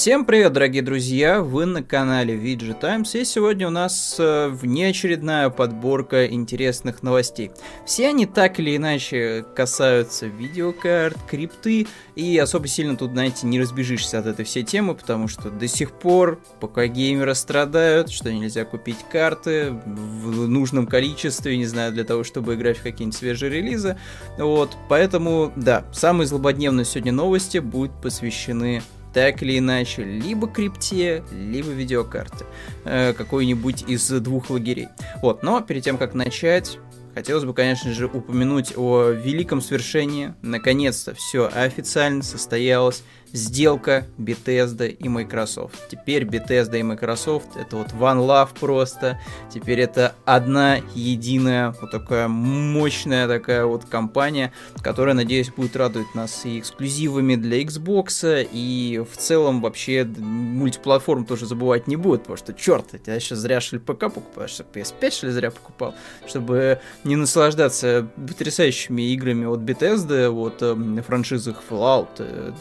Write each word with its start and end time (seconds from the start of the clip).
Всем 0.00 0.24
привет, 0.24 0.54
дорогие 0.54 0.80
друзья! 0.80 1.42
Вы 1.42 1.66
на 1.66 1.82
канале 1.82 2.34
VG 2.34 2.80
Times, 2.80 3.14
и 3.14 3.22
сегодня 3.22 3.66
у 3.66 3.70
нас 3.70 4.16
э, 4.18 4.48
внеочередная 4.48 5.50
подборка 5.50 6.24
интересных 6.24 7.02
новостей. 7.02 7.50
Все 7.84 8.08
они 8.08 8.24
так 8.24 8.58
или 8.58 8.78
иначе 8.78 9.44
касаются 9.54 10.24
видеокарт, 10.24 11.18
крипты, 11.28 11.86
и 12.16 12.38
особо 12.38 12.66
сильно 12.66 12.96
тут, 12.96 13.10
знаете, 13.10 13.46
не 13.46 13.60
разбежишься 13.60 14.20
от 14.20 14.24
этой 14.24 14.46
всей 14.46 14.62
темы, 14.62 14.94
потому 14.94 15.28
что 15.28 15.50
до 15.50 15.68
сих 15.68 15.92
пор 15.92 16.40
пока 16.60 16.86
геймеры 16.86 17.34
страдают, 17.34 18.10
что 18.10 18.32
нельзя 18.32 18.64
купить 18.64 19.04
карты 19.12 19.72
в 19.84 20.48
нужном 20.48 20.86
количестве, 20.86 21.58
не 21.58 21.66
знаю, 21.66 21.92
для 21.92 22.04
того, 22.04 22.24
чтобы 22.24 22.54
играть 22.54 22.78
в 22.78 22.82
какие-нибудь 22.82 23.18
свежие 23.18 23.50
релизы. 23.52 23.98
Вот, 24.38 24.78
поэтому, 24.88 25.52
да, 25.56 25.84
самые 25.92 26.26
злободневные 26.26 26.86
сегодня 26.86 27.12
новости 27.12 27.58
будут 27.58 28.00
посвящены 28.00 28.80
так 29.12 29.42
или 29.42 29.58
иначе, 29.58 30.04
либо 30.04 30.48
крипте, 30.48 31.24
либо 31.32 31.70
видеокарты. 31.70 32.44
Э, 32.84 33.12
какой-нибудь 33.12 33.84
из 33.86 34.08
двух 34.08 34.50
лагерей. 34.50 34.88
Вот, 35.22 35.42
но 35.42 35.60
перед 35.60 35.84
тем, 35.84 35.98
как 35.98 36.14
начать, 36.14 36.78
хотелось 37.14 37.44
бы, 37.44 37.54
конечно 37.54 37.92
же, 37.92 38.06
упомянуть 38.06 38.74
о 38.76 39.10
великом 39.10 39.60
свершении. 39.60 40.34
Наконец-то 40.42 41.14
все 41.14 41.50
официально 41.52 42.22
состоялось 42.22 43.02
сделка 43.32 44.06
Bethesda 44.18 44.88
и 44.88 45.08
Microsoft. 45.08 45.88
Теперь 45.88 46.24
Bethesda 46.24 46.78
и 46.78 46.82
Microsoft 46.82 47.56
это 47.56 47.76
вот 47.76 47.88
one 47.88 48.26
love 48.26 48.50
просто. 48.58 49.20
Теперь 49.52 49.80
это 49.80 50.14
одна 50.24 50.76
единая 50.94 51.74
вот 51.80 51.90
такая 51.90 52.28
мощная 52.28 53.28
такая 53.28 53.64
вот 53.64 53.84
компания, 53.84 54.52
которая, 54.82 55.14
надеюсь, 55.14 55.50
будет 55.50 55.76
радовать 55.76 56.14
нас 56.14 56.44
и 56.44 56.58
эксклюзивами 56.58 57.36
для 57.36 57.62
Xbox, 57.62 58.48
и 58.52 59.02
в 59.10 59.16
целом 59.16 59.60
вообще 59.60 60.04
мультиплатформ 60.04 61.24
тоже 61.24 61.46
забывать 61.46 61.86
не 61.86 61.96
будет, 61.96 62.22
потому 62.22 62.36
что, 62.36 62.52
черт, 62.52 62.86
я 63.06 63.20
сейчас 63.20 63.38
зря 63.38 63.60
что 63.60 63.76
ли 63.76 63.82
ПК 63.82 64.12
покупаю, 64.12 64.48
что 64.48 64.64
PS5 64.64 65.10
что 65.10 65.30
зря 65.30 65.50
покупал, 65.50 65.94
чтобы 66.26 66.80
не 67.04 67.16
наслаждаться 67.16 68.08
потрясающими 68.16 69.02
играми 69.12 69.46
от 69.46 69.60
Bethesda, 69.60 70.30
вот 70.30 70.62
э, 70.62 71.02
франшизах 71.06 71.62
Fallout, 71.68 72.08
э, 72.18 72.52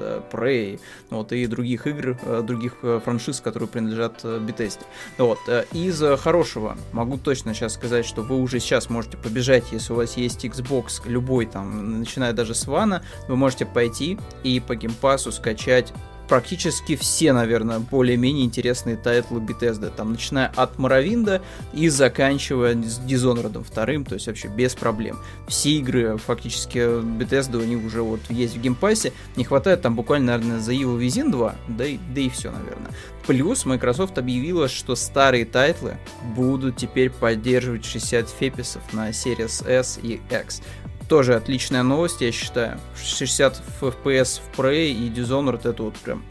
Dishonored, 0.00 0.22
да, 0.30 0.36
Prey, 0.36 0.80
вот, 1.10 1.32
и 1.32 1.46
других 1.46 1.86
игр, 1.86 2.18
э, 2.22 2.42
других 2.42 2.76
э, 2.82 3.00
франшиз, 3.04 3.40
которые 3.40 3.68
принадлежат 3.68 4.20
э, 4.24 4.38
Bethesda. 4.38 4.84
Вот, 5.18 5.38
из 5.72 6.02
хорошего 6.20 6.76
могу 6.92 7.18
точно 7.18 7.54
сейчас 7.54 7.74
сказать, 7.74 8.06
что 8.06 8.22
вы 8.22 8.36
уже 8.36 8.60
сейчас 8.60 8.90
можете 8.90 9.16
побежать, 9.16 9.64
если 9.72 9.92
у 9.92 9.96
вас 9.96 10.16
есть 10.16 10.44
Xbox, 10.44 11.02
любой 11.06 11.46
там, 11.46 12.00
начиная 12.00 12.32
даже 12.32 12.54
с 12.54 12.66
вана, 12.66 13.02
вы 13.28 13.36
можете 13.36 13.66
пойти 13.66 14.18
и 14.42 14.60
по 14.60 14.74
геймпасу 14.74 15.32
скачать 15.32 15.92
практически 16.30 16.94
все, 16.94 17.32
наверное, 17.32 17.80
более-менее 17.80 18.44
интересные 18.44 18.96
тайтлы 18.96 19.40
Bethesda, 19.40 19.92
там, 19.94 20.12
начиная 20.12 20.46
от 20.54 20.78
Морровинда 20.78 21.42
и 21.72 21.88
заканчивая 21.88 22.74
с 22.74 23.00
Dishonored 23.00 23.64
вторым, 23.64 24.04
то 24.04 24.14
есть 24.14 24.28
вообще 24.28 24.46
без 24.46 24.76
проблем. 24.76 25.18
Все 25.48 25.70
игры 25.70 26.16
фактически 26.18 26.78
Bethesda 26.78 27.56
у 27.56 27.64
них 27.64 27.84
уже 27.84 28.02
вот 28.02 28.20
есть 28.28 28.56
в 28.56 28.60
геймпассе, 28.60 29.12
не 29.34 29.42
хватает 29.42 29.82
там 29.82 29.96
буквально, 29.96 30.38
наверное, 30.38 30.60
за 30.60 30.72
Evil 30.72 31.00
Within 31.00 31.32
2, 31.32 31.54
да 31.66 31.84
и, 31.84 31.98
да 32.14 32.20
и 32.20 32.30
все, 32.30 32.52
наверное. 32.52 32.92
Плюс 33.26 33.64
Microsoft 33.64 34.16
объявила, 34.16 34.68
что 34.68 34.94
старые 34.94 35.44
тайтлы 35.44 35.96
будут 36.36 36.76
теперь 36.76 37.10
поддерживать 37.10 37.84
60 37.84 38.28
FPS 38.30 38.61
ов 38.61 38.82
на 38.92 39.10
Series 39.10 39.68
S 39.68 39.98
и 40.00 40.20
X 40.30 40.62
тоже 41.10 41.34
отличная 41.34 41.82
новость, 41.82 42.20
я 42.20 42.30
считаю. 42.30 42.78
60 42.96 43.60
FPS 43.80 44.40
в 44.40 44.58
Prey 44.58 44.92
и 44.92 45.10
Dishonored 45.10 45.68
это 45.68 45.82
вот 45.82 45.96
прям 45.96 46.24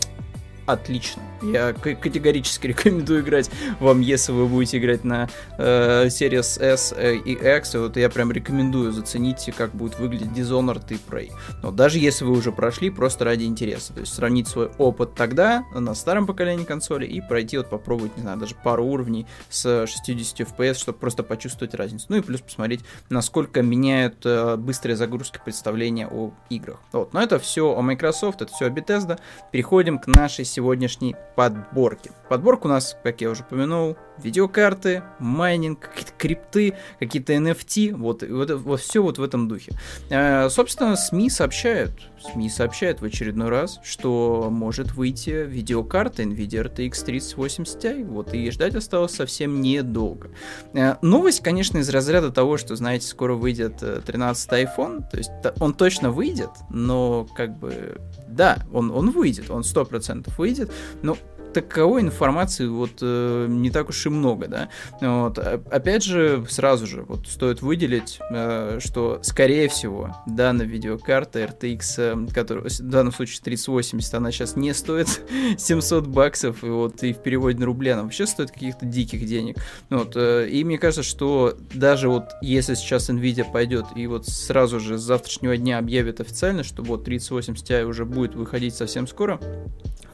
отлично. 0.66 1.22
Я 1.42 1.74
категорически 1.74 2.68
рекомендую 2.68 3.22
играть 3.22 3.50
вам, 3.80 4.02
если 4.02 4.32
вы 4.32 4.48
будете 4.48 4.78
играть 4.78 5.04
на 5.04 5.30
э, 5.58 6.08
Series 6.08 6.62
S 6.62 6.94
э, 6.96 7.16
и 7.16 7.34
X. 7.34 7.76
Вот 7.76 7.98
я 7.98 8.10
прям 8.10 8.32
рекомендую, 8.32 8.92
зацените, 8.92 9.52
как 9.52 9.72
будет 9.72 9.98
выглядеть 10.00 10.30
Dishonored 10.30 10.86
и 10.90 10.98
Prey. 11.10 11.32
Но 11.64 11.72
даже 11.72 12.00
если 12.00 12.26
вы 12.26 12.32
уже 12.32 12.52
прошли, 12.52 12.90
просто 12.90 13.26
ради 13.26 13.44
интереса. 13.44 13.94
То 13.94 14.02
есть 14.02 14.14
сравнить 14.14 14.48
свой 14.48 14.70
опыт 14.78 15.16
тогда, 15.16 15.64
на 15.74 15.94
старом 15.96 16.28
поколении 16.28 16.64
консоли, 16.64 17.06
и 17.06 17.22
пройти, 17.22 17.58
вот 17.58 17.70
попробовать, 17.70 18.16
не 18.18 18.24
знаю, 18.24 18.38
даже 18.38 18.56
пару 18.56 18.86
уровней 18.86 19.26
с 19.50 19.88
60 19.88 20.42
FPS, 20.42 20.76
чтобы 20.76 20.98
просто 20.98 21.24
почувствовать 21.24 21.74
разницу. 21.74 22.06
Ну 22.10 22.18
и 22.18 22.22
плюс 22.22 22.42
посмотреть, 22.42 22.82
насколько 23.10 23.62
меняют 23.62 24.26
э, 24.26 24.56
быстрые 24.58 24.96
загрузки 24.96 25.40
представления 25.44 26.08
о 26.08 26.32
играх. 26.50 26.80
Вот. 26.92 27.14
Но 27.14 27.22
это 27.22 27.40
все 27.40 27.74
о 27.74 27.82
Microsoft, 27.82 28.42
это 28.42 28.54
все 28.54 28.66
о 28.66 28.70
Bethesda. 28.70 29.20
Переходим 29.52 30.00
к 30.00 30.08
нашей 30.08 30.46
сегодняшней 30.46 31.16
подборке. 31.40 32.12
Подборка 32.28 32.68
у 32.68 32.70
нас, 32.70 32.98
как 33.02 33.22
я 33.22 33.30
уже 33.30 33.44
упомянул, 33.44 33.96
видеокарты, 34.18 35.04
майнинг, 35.20 35.80
какие-то 35.80 36.12
крипты, 36.18 36.74
какие-то 37.00 37.32
NFT, 37.32 37.96
вот, 37.96 38.24
вот, 38.24 38.52
вот 38.52 38.82
все 38.82 39.02
вот 39.02 39.20
в 39.20 39.24
этом 39.24 39.48
духе. 39.48 39.72
Э, 40.10 40.50
собственно, 40.50 40.98
СМИ 40.98 41.30
сообщают, 41.30 41.94
СМИ 42.22 42.50
сообщают 42.50 43.02
в 43.02 43.06
очередной 43.06 43.50
раз, 43.50 43.80
что 43.84 44.50
может 44.52 44.94
выйти 44.94 45.46
видеокарта 45.46 46.24
NVIDIA 46.24 46.64
RTX 46.66 47.06
3080 47.06 47.84
Ti, 47.84 48.06
вот, 48.06 48.34
и 48.34 48.50
ждать 48.52 48.76
осталось 48.76 49.14
совсем 49.14 49.62
недолго. 49.62 50.30
Э, 50.74 50.96
новость, 51.02 51.42
конечно, 51.42 51.78
из 51.80 51.90
разряда 51.90 52.32
того, 52.32 52.58
что, 52.58 52.76
знаете, 52.76 53.08
скоро 53.08 53.36
выйдет 53.36 53.84
13 54.06 54.52
э, 54.52 54.64
iPhone, 54.64 55.04
то 55.10 55.18
есть 55.18 55.32
он 55.60 55.74
точно 55.74 56.12
выйдет, 56.12 56.52
но 56.70 57.28
как 57.36 57.58
бы, 57.58 58.00
да, 58.28 58.60
он, 58.74 58.92
он 58.92 59.12
выйдет, 59.12 59.50
он 59.50 59.62
100% 59.62 60.32
выйдет, 60.38 60.72
но 61.02 61.18
таковой 61.54 62.02
информации 62.02 62.68
вот 62.68 63.00
э, 63.02 63.48
не 63.50 63.70
так 63.72 63.90
уж 63.90 64.06
и 64.06 64.10
много, 64.10 64.48
да. 64.48 64.70
Вот. 65.02 65.38
Опять 65.38 66.04
же, 66.04 66.46
сразу 66.50 66.88
же 66.88 67.04
вот 67.04 67.28
стоит 67.28 67.62
выделить, 67.62 68.20
э, 68.32 68.80
что 68.82 69.20
скорее 69.24 69.68
всего 69.70 70.16
данная 70.26 70.66
видеокарта 70.66 71.44
RTX, 71.44 71.82
э, 71.98 72.34
которая 72.34 72.70
в 72.70 72.80
данном 72.80 73.14
случае 73.14 73.42
3080, 73.44 74.14
она 74.14 74.32
сейчас 74.32 74.56
не 74.56 74.74
стоит 74.74 75.08
700 75.58 76.08
баксов, 76.08 76.64
и 76.64 76.68
вот 76.68 77.04
и 77.04 77.14
в 77.14 77.20
переводе 77.20 77.60
на 77.60 77.66
рубли 77.66 77.90
она 77.90 78.04
вообще 78.04 78.26
стоит 78.26 78.52
каких-то 78.52 78.86
диких 78.86 79.26
денег. 79.26 79.58
Вот. 79.90 80.14
Э, 80.16 80.48
и 80.48 80.64
мне 80.64 80.78
кажется, 80.78 81.04
что 81.04 81.56
даже 81.74 82.10
вот 82.10 82.26
если 82.42 82.76
сейчас 82.76 83.10
Nvidia 83.10 83.46
пойдет 83.52 83.86
и 83.96 84.08
вот 84.08 84.28
сразу 84.28 84.80
же 84.80 84.98
с 84.98 85.02
завтрашнего 85.02 85.58
дня 85.58 85.78
объявит 85.78 86.22
официально, 86.22 86.64
что 86.64 86.84
вот 86.84 87.04
3080 87.04 87.70
Ti 87.70 87.84
уже 87.84 88.06
будет 88.06 88.36
выходить 88.36 88.76
совсем 88.76 89.08
скоро, 89.08 89.40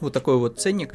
вот 0.00 0.12
такой 0.12 0.36
вот 0.36 0.60
ценник. 0.60 0.94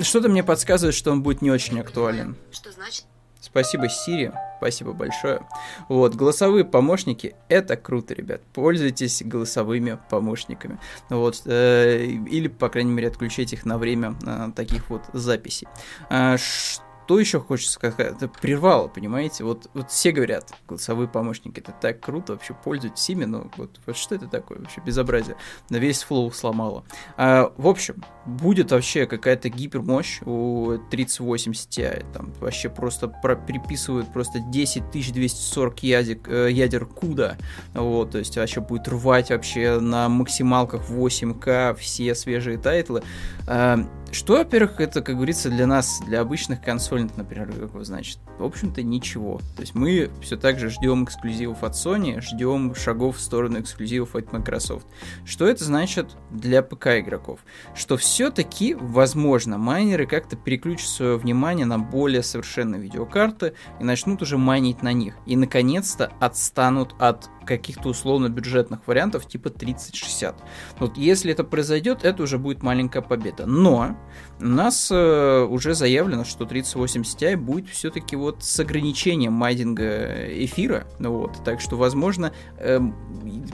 Что-то 0.00 0.28
мне 0.28 0.42
подсказывает, 0.42 0.94
что 0.94 1.12
он 1.12 1.22
будет 1.22 1.42
не 1.42 1.50
очень 1.50 1.78
актуален. 1.80 2.36
Что 2.50 2.72
значит? 2.72 3.04
Спасибо, 3.40 3.88
Сири. 3.88 4.32
Спасибо 4.58 4.92
большое. 4.92 5.40
Вот, 5.88 6.16
голосовые 6.16 6.64
помощники, 6.64 7.36
это 7.48 7.76
круто, 7.76 8.12
ребят. 8.12 8.42
Пользуйтесь 8.52 9.22
голосовыми 9.24 9.98
помощниками. 10.10 10.78
Вот, 11.08 11.42
э, 11.44 12.04
или, 12.04 12.48
по 12.48 12.68
крайней 12.68 12.92
мере, 12.92 13.08
отключайте 13.08 13.54
их 13.54 13.64
на 13.64 13.78
время 13.78 14.16
э, 14.26 14.50
таких 14.56 14.90
вот 14.90 15.02
записей. 15.12 15.68
Э, 16.10 16.36
что 16.36 16.82
еще 17.16 17.40
хочется 17.40 17.72
сказать? 17.72 18.16
Это 18.16 18.28
прервало, 18.28 18.88
понимаете? 18.88 19.44
Вот, 19.44 19.70
вот 19.72 19.90
все 19.90 20.12
говорят, 20.12 20.52
голосовые 20.68 21.08
помощники, 21.08 21.60
это 21.60 21.72
так 21.72 22.00
круто, 22.00 22.32
вообще 22.32 22.54
пользуйтесь 22.54 23.08
ими, 23.08 23.24
но 23.24 23.50
вот, 23.56 23.80
вот 23.86 23.96
что 23.96 24.14
это 24.14 24.26
такое 24.26 24.58
вообще 24.58 24.80
безобразие? 24.80 25.36
Нам 25.70 25.76
весь 25.76 26.02
flow 26.02 26.30
сломало. 26.32 26.84
А, 27.16 27.52
в 27.56 27.66
общем, 27.66 28.02
будет 28.26 28.72
вообще 28.72 29.06
какая-то 29.06 29.48
гипермощь 29.48 30.20
у 30.26 30.78
3080 30.90 31.70
Ti, 31.70 32.12
там 32.12 32.32
вообще 32.40 32.68
просто 32.68 33.08
про 33.08 33.36
приписывают 33.36 34.12
просто 34.12 34.40
10240 34.40 35.82
ядер, 35.82 36.18
э, 36.26 36.48
ядер 36.50 36.84
куда, 36.84 37.38
вот, 37.72 38.10
то 38.10 38.18
есть 38.18 38.36
вообще 38.36 38.60
будет 38.60 38.88
рвать 38.88 39.30
вообще 39.30 39.78
на 39.80 40.08
максималках 40.08 40.90
8К 40.90 41.74
все 41.76 42.14
свежие 42.14 42.58
тайтлы. 42.58 43.02
А, 43.46 43.78
что, 44.10 44.38
во-первых, 44.38 44.80
это, 44.80 45.02
как 45.02 45.16
говорится, 45.16 45.50
для 45.50 45.66
нас, 45.66 46.00
для 46.06 46.20
обычных 46.20 46.62
консольных, 46.62 47.16
например, 47.16 47.52
какого 47.52 47.84
значит? 47.84 48.18
В 48.38 48.44
общем-то, 48.44 48.82
ничего. 48.82 49.38
То 49.56 49.62
есть 49.62 49.74
мы 49.74 50.10
все 50.22 50.36
так 50.36 50.58
же 50.58 50.70
ждем 50.70 51.04
эксклюзивов 51.04 51.62
от 51.62 51.74
Sony, 51.74 52.20
ждем 52.20 52.74
шагов 52.74 53.16
в 53.16 53.20
сторону 53.20 53.60
эксклюзивов 53.60 54.14
от 54.14 54.32
Microsoft. 54.32 54.86
Что 55.24 55.46
это 55.46 55.64
значит 55.64 56.16
для 56.30 56.62
ПК 56.62 56.98
игроков? 56.98 57.40
Что 57.74 57.96
все-таки, 57.96 58.74
возможно, 58.74 59.58
майнеры 59.58 60.06
как-то 60.06 60.36
переключат 60.36 60.88
свое 60.88 61.16
внимание 61.16 61.66
на 61.66 61.78
более 61.78 62.22
совершенные 62.22 62.80
видеокарты 62.80 63.54
и 63.80 63.84
начнут 63.84 64.22
уже 64.22 64.38
майнить 64.38 64.82
на 64.82 64.92
них. 64.92 65.14
И, 65.26 65.36
наконец-то, 65.36 66.12
отстанут 66.20 66.94
от 66.98 67.28
каких-то 67.48 67.88
условно 67.88 68.28
бюджетных 68.28 68.86
вариантов 68.86 69.26
типа 69.26 69.50
3060. 69.50 70.36
Вот 70.78 70.96
если 70.96 71.32
это 71.32 71.44
произойдет, 71.44 72.04
это 72.04 72.22
уже 72.22 72.38
будет 72.38 72.62
маленькая 72.62 73.00
победа. 73.00 73.46
Но 73.46 73.96
у 74.40 74.44
нас 74.44 74.90
э, 74.90 75.46
уже 75.48 75.74
заявлено, 75.74 76.24
что 76.24 76.44
3080 76.44 77.20
Ti 77.20 77.36
будет 77.36 77.68
все-таки 77.68 78.14
вот 78.14 78.44
с 78.44 78.60
ограничением 78.60 79.32
майдинга 79.32 80.26
эфира. 80.44 80.86
Вот, 80.98 81.42
так 81.44 81.60
что, 81.60 81.76
возможно, 81.76 82.32
э, 82.58 82.80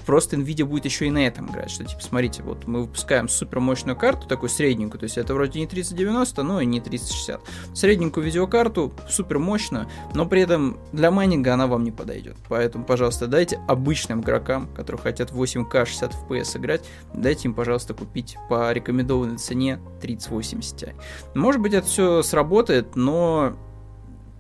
просто 0.05 0.37
Nvidia 0.37 0.64
будет 0.64 0.85
еще 0.85 1.06
и 1.06 1.11
на 1.11 1.26
этом 1.26 1.50
играть. 1.50 1.70
Что, 1.70 1.85
типа, 1.85 2.02
смотрите, 2.02 2.43
вот 2.43 2.67
мы 2.67 2.82
выпускаем 2.82 3.29
супер 3.29 3.61
мощную 3.61 3.96
карту, 3.96 4.26
такую 4.26 4.50
средненькую, 4.50 4.99
то 4.99 5.05
есть 5.05 5.17
это 5.17 5.35
вроде 5.35 5.61
не 5.61 5.67
3090, 5.67 6.43
но 6.43 6.61
и 6.61 6.67
не 6.67 6.81
3060. 6.81 7.41
Средненькую 7.75 8.26
видеокарту, 8.26 8.93
супер 9.08 9.38
мощную, 9.38 9.88
но 10.14 10.26
при 10.26 10.43
этом 10.43 10.79
для 10.93 11.11
майнинга 11.11 11.55
она 11.55 11.67
вам 11.67 11.85
не 11.85 11.93
подойдет. 11.93 12.37
Поэтому, 12.49 12.85
пожалуйста, 12.85 13.26
дайте 13.26 13.61
обычным 13.85 14.23
игрокам, 14.23 14.67
которые 14.75 15.03
хотят 15.03 15.31
8К 15.31 15.85
60 15.85 16.15
FPS 16.15 16.57
играть, 16.57 16.85
дайте 17.13 17.49
им, 17.49 17.55
пожалуйста, 17.55 17.93
купить 17.93 18.39
по 18.49 18.73
рекомендованной 18.73 19.37
цене 19.37 19.79
3080 20.01 20.83
Ti. 20.83 20.95
Может 21.35 21.61
быть, 21.61 21.75
это 21.75 21.87
все 21.87 22.23
сработает, 22.23 22.97
но 22.97 23.55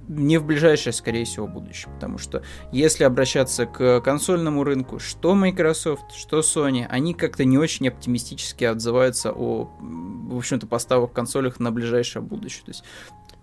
не 0.08 0.38
в 0.38 0.44
ближайшее, 0.44 0.94
скорее 0.94 1.26
всего, 1.26 1.46
будущее. 1.46 1.92
Потому 1.94 2.16
что 2.16 2.42
если 2.72 3.04
обращаться 3.04 3.66
к 3.66 4.00
консольному 4.00 4.64
рынку, 4.64 4.98
что 4.98 5.34
Microsoft, 5.34 6.14
что 6.14 6.40
Sony, 6.40 6.86
они 6.88 7.12
как-то 7.12 7.44
не 7.44 7.58
очень 7.58 7.88
оптимистически 7.88 8.64
отзываются 8.64 9.30
о, 9.30 9.70
в 9.78 10.36
общем-то, 10.36 10.66
поставок 10.66 11.12
консолях 11.12 11.60
на 11.60 11.70
ближайшее 11.70 12.22
будущее. 12.22 12.64
То 12.64 12.70
есть 12.70 12.84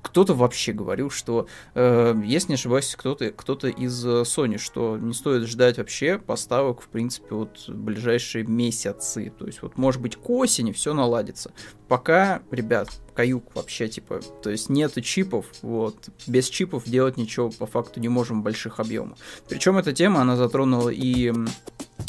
кто-то 0.02 0.34
вообще 0.34 0.74
говорил, 0.74 1.10
что, 1.10 1.48
э, 1.76 2.20
если 2.26 2.50
не 2.50 2.54
ошибаюсь, 2.56 2.96
кто-то 2.98 3.32
кто 3.32 3.68
из 3.68 4.06
э, 4.06 4.22
Sony, 4.22 4.58
что 4.58 4.98
не 4.98 5.14
стоит 5.14 5.48
ждать 5.48 5.78
вообще 5.78 6.18
поставок, 6.18 6.82
в 6.82 6.88
принципе, 6.88 7.36
вот 7.36 7.70
ближайшие 7.70 8.46
месяцы. 8.46 9.32
То 9.38 9.46
есть, 9.46 9.62
вот, 9.62 9.78
может 9.78 10.02
быть, 10.02 10.16
к 10.16 10.30
осени 10.30 10.72
все 10.72 10.94
наладится. 10.94 11.52
Пока, 11.88 12.42
ребят, 12.52 12.90
каюк 13.14 13.56
вообще, 13.56 13.88
типа, 13.88 14.22
то 14.42 14.50
есть 14.50 14.70
нету 14.70 15.02
чипов, 15.02 15.46
вот, 15.62 16.10
без 16.28 16.50
чипов 16.50 16.86
делать 16.86 17.18
ничего 17.18 17.50
по 17.50 17.66
факту 17.66 18.00
не 18.00 18.10
можем 18.10 18.42
в 18.42 18.44
больших 18.44 18.80
объемах. 18.80 19.18
Причем 19.50 19.78
эта 19.78 19.94
тема, 19.94 20.22
она 20.22 20.36
затронула 20.36 20.90
и, 20.90 21.34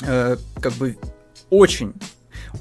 э, 0.06 0.36
как 0.60 0.72
бы, 0.74 0.96
очень 1.50 1.92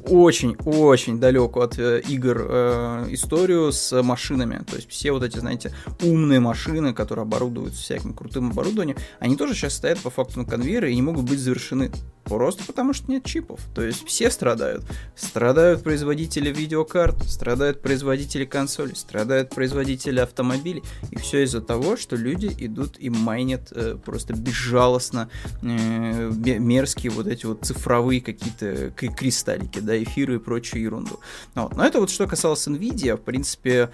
очень-очень 0.08 1.20
далекую 1.20 1.66
от 1.66 1.78
э, 1.80 2.02
игр 2.08 2.46
э, 2.50 3.08
историю 3.10 3.72
с 3.72 4.02
машинами. 4.02 4.64
То 4.70 4.76
есть 4.76 4.90
все 4.90 5.12
вот 5.12 5.24
эти, 5.24 5.38
знаете, 5.38 5.74
умные 6.02 6.40
машины, 6.40 6.94
которые 6.94 7.24
оборудуются 7.24 7.82
всяким 7.82 8.14
крутым 8.14 8.52
оборудованием, 8.52 8.98
они 9.20 9.36
тоже 9.36 9.54
сейчас 9.54 9.74
стоят 9.74 10.00
по 10.00 10.10
факту 10.10 10.40
на 10.40 10.46
конвейере 10.46 10.92
и 10.92 10.96
не 10.96 11.02
могут 11.02 11.30
быть 11.30 11.40
завершены. 11.40 11.92
Просто 12.38 12.64
потому 12.64 12.94
что 12.94 13.12
нет 13.12 13.26
чипов. 13.26 13.60
То 13.76 13.82
есть 13.82 14.06
все 14.06 14.32
страдают. 14.32 14.84
Страдают 15.16 15.84
производители 15.84 16.50
видеокарт, 16.50 17.24
страдают 17.30 17.82
производители 17.82 18.46
консолей, 18.46 18.96
страдают 18.96 19.50
производители 19.50 20.20
автомобилей. 20.20 20.82
И 21.12 21.18
все 21.18 21.44
из-за 21.44 21.62
того, 21.62 21.98
что 21.98 22.16
люди 22.16 22.50
идут 22.58 22.96
и 23.00 23.10
майнят 23.10 23.72
э, 23.72 23.98
просто 24.04 24.34
безжалостно 24.34 25.30
э, 25.62 25.66
мерзкие 25.66 27.12
вот 27.12 27.28
эти 27.28 27.46
вот 27.46 27.66
цифровые 27.66 28.22
какие-то 28.22 28.92
кристаллики, 28.92 29.80
да, 29.80 30.02
эфиры 30.02 30.36
и 30.36 30.40
прочую 30.40 30.84
ерунду. 30.84 31.20
Вот. 31.56 31.76
Но 31.76 31.86
это 31.86 32.00
вот 32.00 32.10
что 32.10 32.28
касалось 32.28 32.66
NVIDIA, 32.68 33.18
в 33.18 33.22
принципе, 33.22 33.90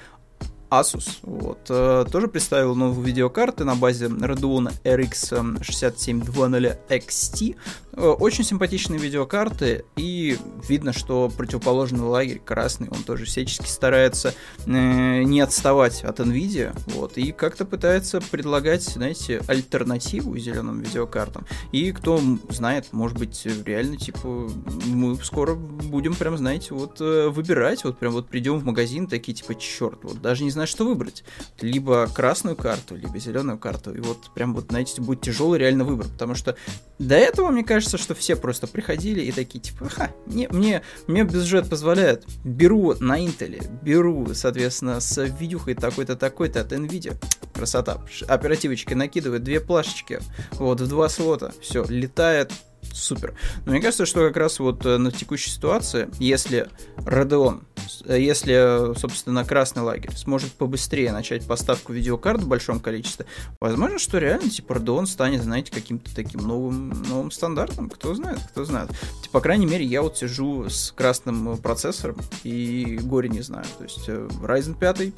Asus 0.70 1.20
вот, 1.22 1.60
э, 1.70 2.06
тоже 2.12 2.28
представил 2.28 2.76
новые 2.76 3.06
видеокарты 3.06 3.64
на 3.64 3.76
базе 3.76 4.06
Radeon 4.08 4.72
RX 4.84 5.64
6720 5.64 6.78
XT. 6.90 7.56
Очень 7.98 8.44
симпатичные 8.44 9.00
видеокарты, 9.00 9.84
и 9.96 10.38
видно, 10.70 10.94
что 10.94 11.32
противоположный 11.36 12.02
лагерь, 12.02 12.40
красный, 12.44 12.90
он 12.90 13.02
тоже 13.02 13.26
всячески 13.26 13.68
старается 13.68 14.36
э, 14.68 15.24
не 15.24 15.42
отставать 15.42 16.04
от 16.04 16.20
NVIDIA, 16.20 16.80
вот, 16.94 17.18
и 17.18 17.32
как-то 17.32 17.66
пытается 17.66 18.22
предлагать, 18.22 18.84
знаете, 18.84 19.42
альтернативу 19.48 20.38
зеленым 20.38 20.82
видеокартам. 20.82 21.48
И 21.72 21.92
кто 21.92 22.22
знает, 22.50 22.90
может 22.92 23.18
быть, 23.18 23.48
реально, 23.66 23.98
типа, 23.98 24.48
мы 24.86 25.16
скоро 25.24 25.56
будем 25.56 26.14
прям, 26.14 26.38
знаете, 26.38 26.76
вот 26.76 27.02
э, 27.02 27.30
выбирать, 27.30 27.84
вот 27.84 27.98
прям 27.98 28.14
вот 28.14 28.28
придем 28.28 28.60
в 28.60 28.64
магазин, 28.64 29.08
такие, 29.08 29.34
типа, 29.34 29.56
черт, 29.56 30.04
вот 30.04 30.22
даже 30.22 30.44
не 30.44 30.52
знаю, 30.58 30.68
что 30.68 30.86
выбрать. 30.86 31.24
Либо 31.62 32.08
красную 32.08 32.56
карту, 32.56 32.96
либо 32.96 33.18
зеленую 33.20 33.58
карту, 33.58 33.94
и 33.94 34.00
вот 34.00 34.34
прям 34.34 34.54
вот, 34.54 34.66
знаете, 34.70 35.02
будет 35.02 35.22
тяжелый 35.22 35.60
реально 35.60 35.84
выбор, 35.84 36.08
потому 36.08 36.36
что 36.36 36.56
до 37.00 37.16
этого, 37.16 37.50
мне 37.50 37.64
кажется, 37.64 37.98
что 37.98 38.16
все 38.16 38.36
просто 38.36 38.68
приходили 38.68 39.22
и 39.22 39.32
такие, 39.32 39.60
типа, 39.60 39.88
ха, 39.90 40.12
не, 40.26 40.48
мне, 40.50 40.82
мне 41.08 41.24
бюджет 41.24 41.70
позволяет, 41.70 42.26
беру 42.44 42.96
на 43.00 43.24
Intel, 43.24 43.64
беру, 43.84 44.34
соответственно, 44.34 45.00
с 45.00 45.24
видюхой 45.24 45.76
такой-то, 45.76 46.16
такой-то 46.16 46.62
от 46.62 46.72
NVIDIA, 46.72 47.16
красота, 47.54 48.02
оперативочки 48.28 48.94
накидывает, 48.94 49.44
две 49.44 49.60
плашечки, 49.60 50.20
вот, 50.54 50.82
в 50.82 50.88
два 50.88 51.10
слота, 51.10 51.52
все, 51.62 51.86
летает, 51.88 52.52
супер. 52.98 53.34
Но 53.66 53.72
мне 53.72 53.82
кажется, 53.82 54.06
что 54.06 54.28
как 54.28 54.38
раз 54.38 54.60
вот 54.60 54.86
э, 54.86 54.98
на 54.98 55.12
текущей 55.12 55.50
ситуации, 55.50 56.10
если 56.20 56.70
Radeon, 56.98 57.64
э, 58.06 58.20
если, 58.20 58.98
собственно, 58.98 59.46
красный 59.46 59.84
лагерь 59.84 60.16
сможет 60.16 60.52
побыстрее 60.54 61.12
начать 61.12 61.46
поставку 61.46 61.94
видеокарт 61.94 62.42
в 62.42 62.48
большом 62.48 62.80
количестве, 62.80 63.26
возможно, 63.60 64.00
что 64.00 64.18
реально, 64.18 64.50
типа, 64.50 64.74
Radeon 64.74 65.06
станет, 65.06 65.44
знаете, 65.44 65.72
каким-то 65.72 66.14
таким 66.16 66.42
новым, 66.42 66.90
новым 67.04 67.32
стандартом, 67.32 67.90
кто 67.90 68.14
знает, 68.16 68.40
кто 68.50 68.66
знает. 68.66 68.90
Типа, 69.22 69.34
по 69.34 69.42
крайней 69.42 69.66
мере, 69.66 69.86
я 69.86 70.02
вот 70.02 70.18
сижу 70.18 70.70
с 70.70 70.92
красным 70.92 71.58
процессором 71.58 72.18
и 72.44 73.00
горе 73.04 73.30
не 73.30 73.42
знаю. 73.42 73.66
То 73.78 73.84
есть 73.84 74.08
э, 74.08 74.28
Ryzen 74.42 74.78
5 74.78 75.14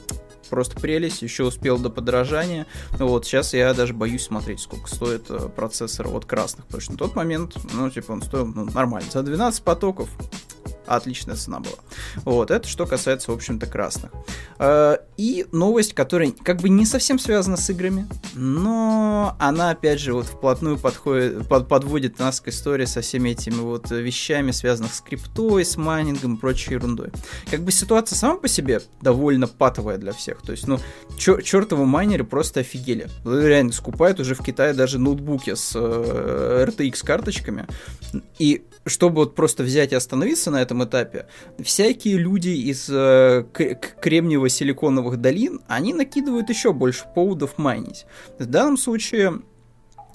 просто 0.49 0.79
прелесть, 0.79 1.21
еще 1.21 1.43
успел 1.43 1.77
до 1.77 1.89
подорожания. 1.89 2.67
Вот, 2.91 3.25
сейчас 3.25 3.53
я 3.53 3.73
даже 3.73 3.93
боюсь 3.93 4.23
смотреть, 4.23 4.59
сколько 4.59 4.87
стоит 4.87 5.25
э, 5.29 5.49
процессор 5.49 6.07
от 6.07 6.25
красных, 6.25 6.65
потому 6.65 6.81
что 6.81 6.91
на 6.93 6.97
тот 6.97 7.15
момент, 7.15 7.57
ну, 7.73 7.89
типа, 7.89 8.11
он 8.11 8.21
стоил 8.21 8.45
ну, 8.45 8.65
нормально. 8.65 9.09
За 9.11 9.23
12 9.23 9.63
потоков 9.63 10.09
отличная 10.85 11.35
цена 11.35 11.59
была. 11.59 11.77
Вот, 12.25 12.51
это 12.51 12.67
что 12.67 12.85
касается, 12.85 13.31
в 13.31 13.35
общем-то, 13.35 13.67
красных. 13.67 14.11
Э, 14.57 14.97
и 15.19 15.45
новость, 15.51 15.93
которая 15.93 16.31
как 16.31 16.61
бы 16.61 16.69
не 16.69 16.85
совсем 16.85 17.19
связана 17.19 17.57
с 17.57 17.69
играми, 17.69 18.07
но 18.35 19.35
она, 19.37 19.71
опять 19.71 19.99
же, 19.99 20.13
вот 20.13 20.27
вплотную 20.27 20.77
подходит, 20.77 21.45
под, 21.45 21.67
подводит 21.67 22.19
нас 22.19 22.39
к 22.39 22.47
истории 22.47 22.85
со 22.85 23.01
всеми 23.01 23.31
этими 23.31 23.55
вот 23.55 23.91
вещами, 23.91 24.51
связанных 24.51 24.93
с 24.93 25.01
криптой, 25.01 25.65
с 25.65 25.75
майнингом 25.75 26.35
и 26.35 26.39
прочей 26.39 26.75
ерундой. 26.75 27.09
Как 27.51 27.59
бы 27.63 27.73
ситуация 27.73 28.15
сама 28.15 28.37
по 28.37 28.47
себе 28.47 28.81
довольно 29.01 29.47
патовая 29.47 29.97
для 29.97 30.13
всех. 30.13 30.41
То 30.41 30.53
есть, 30.53 30.67
ну, 30.67 30.79
чер- 31.17 31.41
чертовы 31.41 31.85
майнеры 31.85 32.23
просто 32.23 32.61
офигели. 32.61 33.09
Реально 33.25 33.73
скупают 33.73 34.21
уже 34.21 34.35
в 34.35 34.41
Китае 34.41 34.71
даже 34.71 34.99
ноутбуки 34.99 35.53
с 35.53 35.73
э, 35.75 36.65
RTX 36.65 37.03
карточками. 37.03 37.67
И 38.37 38.63
чтобы 38.85 39.17
вот 39.17 39.35
просто 39.35 39.63
взять 39.63 39.91
и 39.91 39.95
остановиться 39.95 40.51
на 40.51 40.61
этом 40.61 40.83
этапе, 40.83 41.27
всякие 41.61 42.17
люди 42.17 42.49
из 42.49 42.89
э, 42.89 43.45
кремниево-силиконовых 43.53 45.08
долин, 45.17 45.61
они 45.67 45.93
накидывают 45.93 46.49
еще 46.49 46.73
больше 46.73 47.05
поводов 47.13 47.57
майнить. 47.57 48.05
В 48.37 48.45
данном 48.45 48.77
случае 48.77 49.41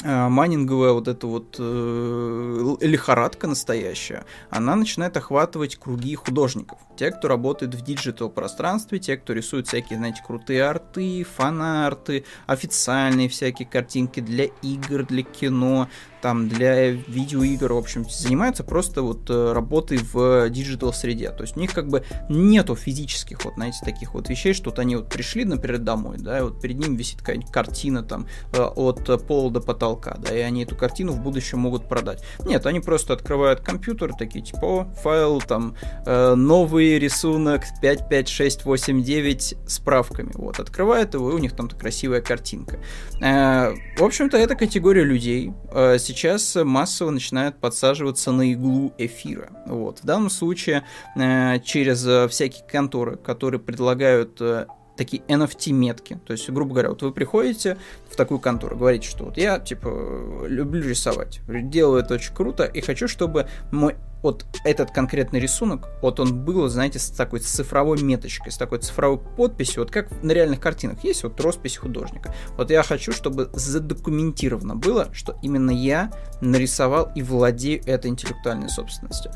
э, 0.02 0.28
майнинговая 0.28 0.92
вот 0.92 1.08
эта 1.08 1.26
вот 1.26 1.56
э, 1.58 2.76
лихорадка 2.80 3.46
настоящая, 3.46 4.24
она 4.50 4.76
начинает 4.76 5.16
охватывать 5.16 5.76
круги 5.76 6.14
художников. 6.14 6.78
Те, 6.96 7.10
кто 7.10 7.28
работает 7.28 7.74
в 7.74 7.82
digital 7.82 8.30
пространстве, 8.30 8.98
те, 8.98 9.16
кто 9.16 9.32
рисует 9.32 9.66
всякие, 9.66 9.98
знаете, 9.98 10.22
крутые 10.26 10.64
арты, 10.64 11.24
фан-арты, 11.24 12.24
официальные 12.46 13.28
всякие 13.28 13.66
картинки 13.66 14.20
для 14.20 14.44
игр, 14.62 15.04
для 15.04 15.22
кино, 15.22 15.88
там 16.24 16.48
для 16.48 16.90
видеоигр, 16.90 17.74
в 17.74 17.76
общем, 17.76 18.08
занимаются 18.08 18.64
просто 18.64 19.02
вот 19.02 19.28
э, 19.28 19.52
работой 19.52 19.98
в 19.98 20.48
digital 20.48 20.94
среде. 20.94 21.28
То 21.28 21.42
есть 21.42 21.54
у 21.54 21.60
них 21.60 21.74
как 21.74 21.88
бы 21.88 22.02
нету 22.30 22.74
физических 22.74 23.44
вот, 23.44 23.56
знаете, 23.56 23.80
таких 23.84 24.14
вот 24.14 24.30
вещей, 24.30 24.54
что 24.54 24.70
вот 24.70 24.78
они 24.78 24.96
вот 24.96 25.10
пришли, 25.10 25.44
например, 25.44 25.80
домой, 25.80 26.16
да, 26.18 26.38
и 26.38 26.40
вот 26.40 26.62
перед 26.62 26.78
ним 26.78 26.96
висит 26.96 27.18
какая-нибудь 27.18 27.52
картина 27.52 28.02
там 28.02 28.26
э, 28.54 28.62
от 28.62 29.26
пола 29.26 29.50
до 29.50 29.60
потолка, 29.60 30.16
да, 30.16 30.34
и 30.34 30.40
они 30.40 30.62
эту 30.62 30.76
картину 30.76 31.12
в 31.12 31.20
будущем 31.20 31.58
могут 31.58 31.90
продать. 31.90 32.24
Нет, 32.46 32.64
они 32.64 32.80
просто 32.80 33.12
открывают 33.12 33.60
компьютер, 33.60 34.14
такие 34.14 34.42
типа, 34.42 34.64
о, 34.64 34.84
файл, 35.02 35.42
там, 35.42 35.76
э, 36.06 36.34
новый 36.34 36.98
рисунок 36.98 37.64
55689 37.82 39.56
с 39.66 39.78
правками, 39.78 40.30
вот, 40.32 40.58
открывают 40.58 41.12
его, 41.12 41.32
и 41.32 41.34
у 41.34 41.38
них 41.38 41.52
там 41.52 41.68
красивая 41.68 42.22
картинка. 42.22 42.78
В 43.20 44.02
общем-то, 44.02 44.38
это 44.38 44.54
категория 44.54 45.04
людей. 45.04 45.52
Сейчас 45.70 46.13
сейчас 46.14 46.56
массово 46.56 47.10
начинают 47.10 47.58
подсаживаться 47.58 48.32
на 48.32 48.52
иглу 48.52 48.92
эфира. 48.98 49.50
Вот. 49.66 50.00
В 50.00 50.04
данном 50.04 50.30
случае 50.30 50.84
э, 51.16 51.60
через 51.60 52.06
э, 52.06 52.28
всякие 52.28 52.64
конторы, 52.66 53.16
которые 53.16 53.60
предлагают 53.60 54.40
э, 54.40 54.66
такие 54.96 55.22
NFT-метки. 55.24 56.20
То 56.24 56.32
есть, 56.32 56.48
грубо 56.50 56.72
говоря, 56.72 56.90
вот 56.90 57.02
вы 57.02 57.12
приходите 57.12 57.76
в 58.08 58.16
такую 58.16 58.40
контору, 58.40 58.76
говорите, 58.76 59.08
что 59.08 59.24
вот 59.24 59.36
я, 59.36 59.58
типа, 59.58 60.46
люблю 60.46 60.82
рисовать, 60.88 61.40
делаю 61.48 62.02
это 62.02 62.14
очень 62.14 62.34
круто, 62.34 62.64
и 62.64 62.80
хочу, 62.80 63.08
чтобы 63.08 63.48
мой 63.72 63.96
вот 64.24 64.46
этот 64.64 64.90
конкретный 64.90 65.38
рисунок, 65.38 65.86
вот 66.00 66.18
он 66.18 66.44
был, 66.44 66.66
знаете, 66.68 66.98
с 66.98 67.10
такой 67.10 67.40
цифровой 67.40 68.00
меточкой, 68.02 68.52
с 68.52 68.56
такой 68.56 68.78
цифровой 68.78 69.18
подписью, 69.18 69.82
вот 69.82 69.90
как 69.90 70.10
на 70.22 70.32
реальных 70.32 70.60
картинах 70.60 71.04
есть 71.04 71.22
вот 71.24 71.38
роспись 71.42 71.76
художника. 71.76 72.34
Вот 72.56 72.70
я 72.70 72.82
хочу, 72.82 73.12
чтобы 73.12 73.50
задокументировано 73.52 74.76
было, 74.76 75.10
что 75.12 75.38
именно 75.42 75.70
я 75.70 76.10
нарисовал 76.40 77.12
и 77.14 77.22
владею 77.22 77.82
этой 77.84 78.10
интеллектуальной 78.10 78.70
собственностью. 78.70 79.30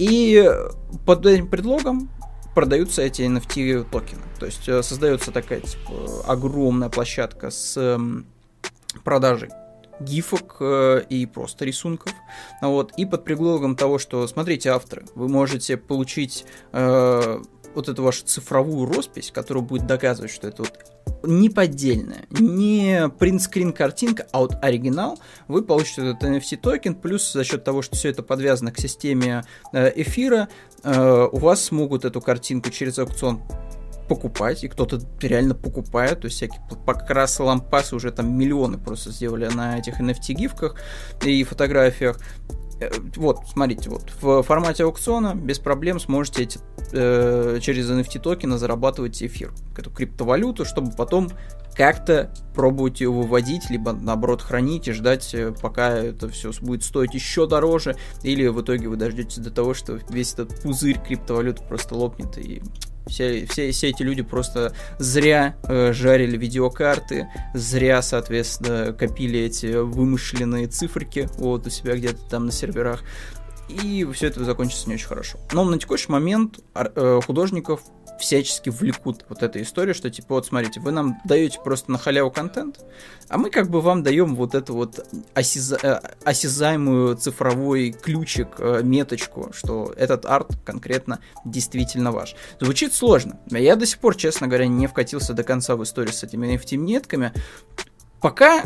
И 0.00 0.50
под 1.06 1.24
этим 1.26 1.46
предлогом 1.46 2.10
продаются 2.56 3.02
эти 3.02 3.22
NFT 3.22 3.88
токены. 3.88 4.22
То 4.40 4.46
есть 4.46 4.68
э, 4.68 4.82
создается 4.82 5.30
такая 5.30 5.60
типа, 5.60 6.24
огромная 6.26 6.88
площадка 6.88 7.50
с 7.50 7.98
продажей 9.04 9.50
гифок 10.00 10.56
э, 10.60 11.02
и 11.08 11.26
просто 11.26 11.64
рисунков. 11.64 12.12
Вот. 12.60 12.92
И 12.96 13.06
под 13.06 13.24
предлогом 13.24 13.76
того, 13.76 13.98
что, 13.98 14.26
смотрите, 14.26 14.70
авторы, 14.70 15.04
вы 15.14 15.28
можете 15.28 15.76
получить 15.76 16.44
э, 16.72 17.42
вот 17.74 17.88
эту 17.88 18.02
вашу 18.02 18.24
цифровую 18.24 18.86
роспись, 18.92 19.30
которая 19.32 19.62
будет 19.62 19.86
доказывать, 19.86 20.30
что 20.30 20.48
это 20.48 20.62
вот 20.62 20.78
не 21.22 21.48
поддельная, 21.48 22.26
не 22.30 23.08
принтскрин 23.18 23.72
картинка, 23.72 24.26
а 24.32 24.40
вот 24.40 24.56
оригинал, 24.62 25.18
вы 25.48 25.62
получите 25.62 26.10
этот 26.10 26.22
NFT 26.22 26.56
токен, 26.58 26.94
плюс 26.94 27.32
за 27.32 27.44
счет 27.44 27.64
того, 27.64 27.82
что 27.82 27.96
все 27.96 28.10
это 28.10 28.22
подвязано 28.22 28.72
к 28.72 28.78
системе 28.78 29.44
э, 29.72 29.92
эфира, 29.96 30.48
э, 30.82 31.28
у 31.30 31.38
вас 31.38 31.64
смогут 31.64 32.04
эту 32.04 32.20
картинку 32.20 32.70
через 32.70 32.98
аукцион 32.98 33.42
покупать, 34.08 34.64
и 34.64 34.68
кто-то 34.68 35.00
реально 35.20 35.54
покупает, 35.54 36.20
то 36.20 36.26
есть 36.26 36.36
всякие 36.36 36.60
покрасы 36.86 37.42
лампасы 37.42 37.96
уже 37.96 38.10
там 38.10 38.36
миллионы 38.36 38.78
просто 38.78 39.10
сделали 39.10 39.46
на 39.46 39.78
этих 39.78 40.00
NFT-гифках 40.00 40.76
и 41.24 41.44
фотографиях. 41.44 42.18
Э, 42.80 42.90
вот, 43.16 43.40
смотрите, 43.46 43.90
вот 43.90 44.10
в 44.20 44.42
формате 44.42 44.84
аукциона 44.84 45.34
без 45.34 45.58
проблем 45.58 46.00
сможете 46.00 46.42
эти, 46.42 46.60
э, 46.92 47.58
через 47.60 47.90
NFT 47.90 48.20
токены 48.20 48.58
зарабатывать 48.58 49.22
эфир, 49.22 49.52
эту 49.76 49.90
криптовалюту, 49.90 50.64
чтобы 50.64 50.90
потом 50.92 51.30
как-то 51.76 52.32
пробовать 52.54 53.00
ее 53.00 53.10
выводить, 53.10 53.68
либо 53.68 53.92
наоборот 53.92 54.42
хранить 54.42 54.88
и 54.88 54.92
ждать, 54.92 55.34
э, 55.34 55.52
пока 55.60 55.90
это 55.90 56.28
все 56.28 56.52
будет 56.60 56.84
стоить 56.84 57.14
еще 57.14 57.46
дороже, 57.46 57.96
или 58.22 58.46
в 58.46 58.60
итоге 58.60 58.88
вы 58.88 58.96
дождетесь 58.96 59.38
до 59.38 59.50
того, 59.50 59.74
что 59.74 59.98
весь 60.08 60.34
этот 60.34 60.62
пузырь 60.62 60.98
криптовалюты 60.98 61.62
просто 61.64 61.94
лопнет 61.94 62.38
и 62.38 62.62
все, 63.06 63.46
все, 63.46 63.70
все 63.70 63.88
эти 63.88 64.02
люди 64.02 64.22
просто 64.22 64.74
зря 64.98 65.56
э, 65.64 65.92
жарили 65.92 66.36
видеокарты, 66.36 67.28
зря, 67.54 68.02
соответственно, 68.02 68.92
копили 68.92 69.40
эти 69.40 69.76
вымышленные 69.76 70.66
циферки 70.66 71.28
вот 71.38 71.66
у 71.66 71.70
себя 71.70 71.96
где-то 71.96 72.20
там 72.28 72.46
на 72.46 72.52
серверах. 72.52 73.02
И 73.68 74.06
все 74.12 74.26
это 74.26 74.44
закончится 74.44 74.88
не 74.88 74.94
очень 74.94 75.06
хорошо. 75.06 75.38
Но 75.52 75.64
на 75.64 75.78
текущий 75.78 76.12
момент 76.12 76.60
э, 76.74 77.20
художников 77.24 77.80
всячески 78.18 78.70
влекут 78.70 79.24
вот 79.28 79.42
эта 79.42 79.60
история, 79.62 79.94
что 79.94 80.10
типа 80.10 80.34
вот 80.34 80.46
смотрите, 80.46 80.80
вы 80.80 80.92
нам 80.92 81.20
даете 81.24 81.58
просто 81.62 81.90
на 81.90 81.98
халяву 81.98 82.30
контент, 82.30 82.80
а 83.28 83.38
мы 83.38 83.50
как 83.50 83.70
бы 83.70 83.80
вам 83.80 84.02
даем 84.02 84.34
вот 84.34 84.54
эту 84.54 84.74
вот 84.74 85.06
осяза... 85.34 85.78
Э, 85.82 86.00
осязаемую 86.24 87.16
цифровой 87.16 87.92
ключик, 87.92 88.48
э, 88.58 88.80
меточку, 88.82 89.50
что 89.52 89.92
этот 89.96 90.26
арт 90.26 90.56
конкретно 90.64 91.20
действительно 91.44 92.12
ваш. 92.12 92.34
Звучит 92.60 92.94
сложно. 92.94 93.38
Я 93.50 93.76
до 93.76 93.86
сих 93.86 93.98
пор, 93.98 94.16
честно 94.16 94.46
говоря, 94.46 94.66
не 94.66 94.86
вкатился 94.86 95.32
до 95.34 95.44
конца 95.44 95.76
в 95.76 95.82
историю 95.82 96.12
с 96.12 96.22
этими 96.22 96.54
NFT-метками. 96.54 97.32
Пока 98.20 98.64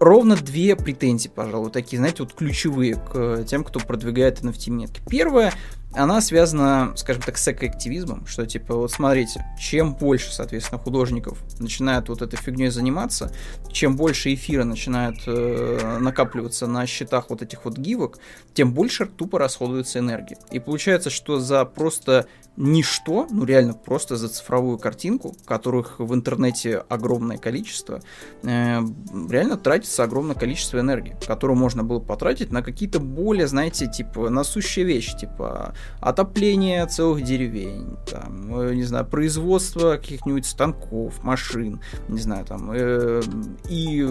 ровно 0.00 0.34
две 0.34 0.74
претензии, 0.74 1.28
пожалуй, 1.28 1.70
такие, 1.70 1.98
знаете, 1.98 2.22
вот 2.22 2.32
ключевые 2.32 2.94
к 2.94 3.44
тем, 3.44 3.62
кто 3.62 3.78
продвигает 3.78 4.40
NFT-метки. 4.40 5.02
Первое, 5.08 5.52
она 5.92 6.20
связана, 6.20 6.92
скажем 6.96 7.22
так, 7.22 7.36
с 7.36 7.48
экоактивизмом, 7.48 8.26
что 8.26 8.46
типа, 8.46 8.76
вот 8.76 8.92
смотрите, 8.92 9.44
чем 9.58 9.94
больше, 9.94 10.32
соответственно, 10.32 10.80
художников 10.80 11.38
начинают 11.58 12.08
вот 12.08 12.22
этой 12.22 12.36
фигней 12.36 12.68
заниматься, 12.68 13.32
чем 13.72 13.96
больше 13.96 14.32
эфира 14.32 14.64
начинает 14.64 15.16
э, 15.26 15.98
накапливаться 16.00 16.66
на 16.68 16.86
счетах 16.86 17.30
вот 17.30 17.42
этих 17.42 17.64
вот 17.64 17.76
гивок, 17.76 18.18
тем 18.54 18.72
больше 18.72 19.06
тупо 19.06 19.38
расходуется 19.38 19.98
энергия. 19.98 20.38
И 20.52 20.60
получается, 20.60 21.10
что 21.10 21.40
за 21.40 21.64
просто 21.64 22.26
ничто, 22.56 23.26
ну 23.30 23.44
реально 23.44 23.74
просто 23.74 24.16
за 24.16 24.28
цифровую 24.28 24.78
картинку, 24.78 25.34
которых 25.46 25.98
в 25.98 26.14
интернете 26.14 26.84
огромное 26.88 27.38
количество, 27.38 28.00
э, 28.42 28.80
реально 29.28 29.56
тратится 29.56 30.04
огромное 30.04 30.36
количество 30.36 30.78
энергии, 30.78 31.16
которую 31.26 31.58
можно 31.58 31.82
было 31.82 31.98
потратить 31.98 32.52
на 32.52 32.62
какие-то 32.62 33.00
более, 33.00 33.48
знаете, 33.48 33.86
типа 33.88 34.28
насущие 34.30 34.84
вещи, 34.84 35.16
типа 35.16 35.74
отопление 36.00 36.86
целых 36.86 37.22
деревень, 37.22 37.96
там, 38.10 38.60
э, 38.60 38.74
не 38.74 38.84
знаю, 38.84 39.04
производство 39.06 39.96
каких-нибудь 39.96 40.46
станков, 40.46 41.22
машин, 41.22 41.80
не 42.08 42.20
знаю, 42.20 42.44
там, 42.44 42.70
э, 42.72 43.22
и 43.68 44.06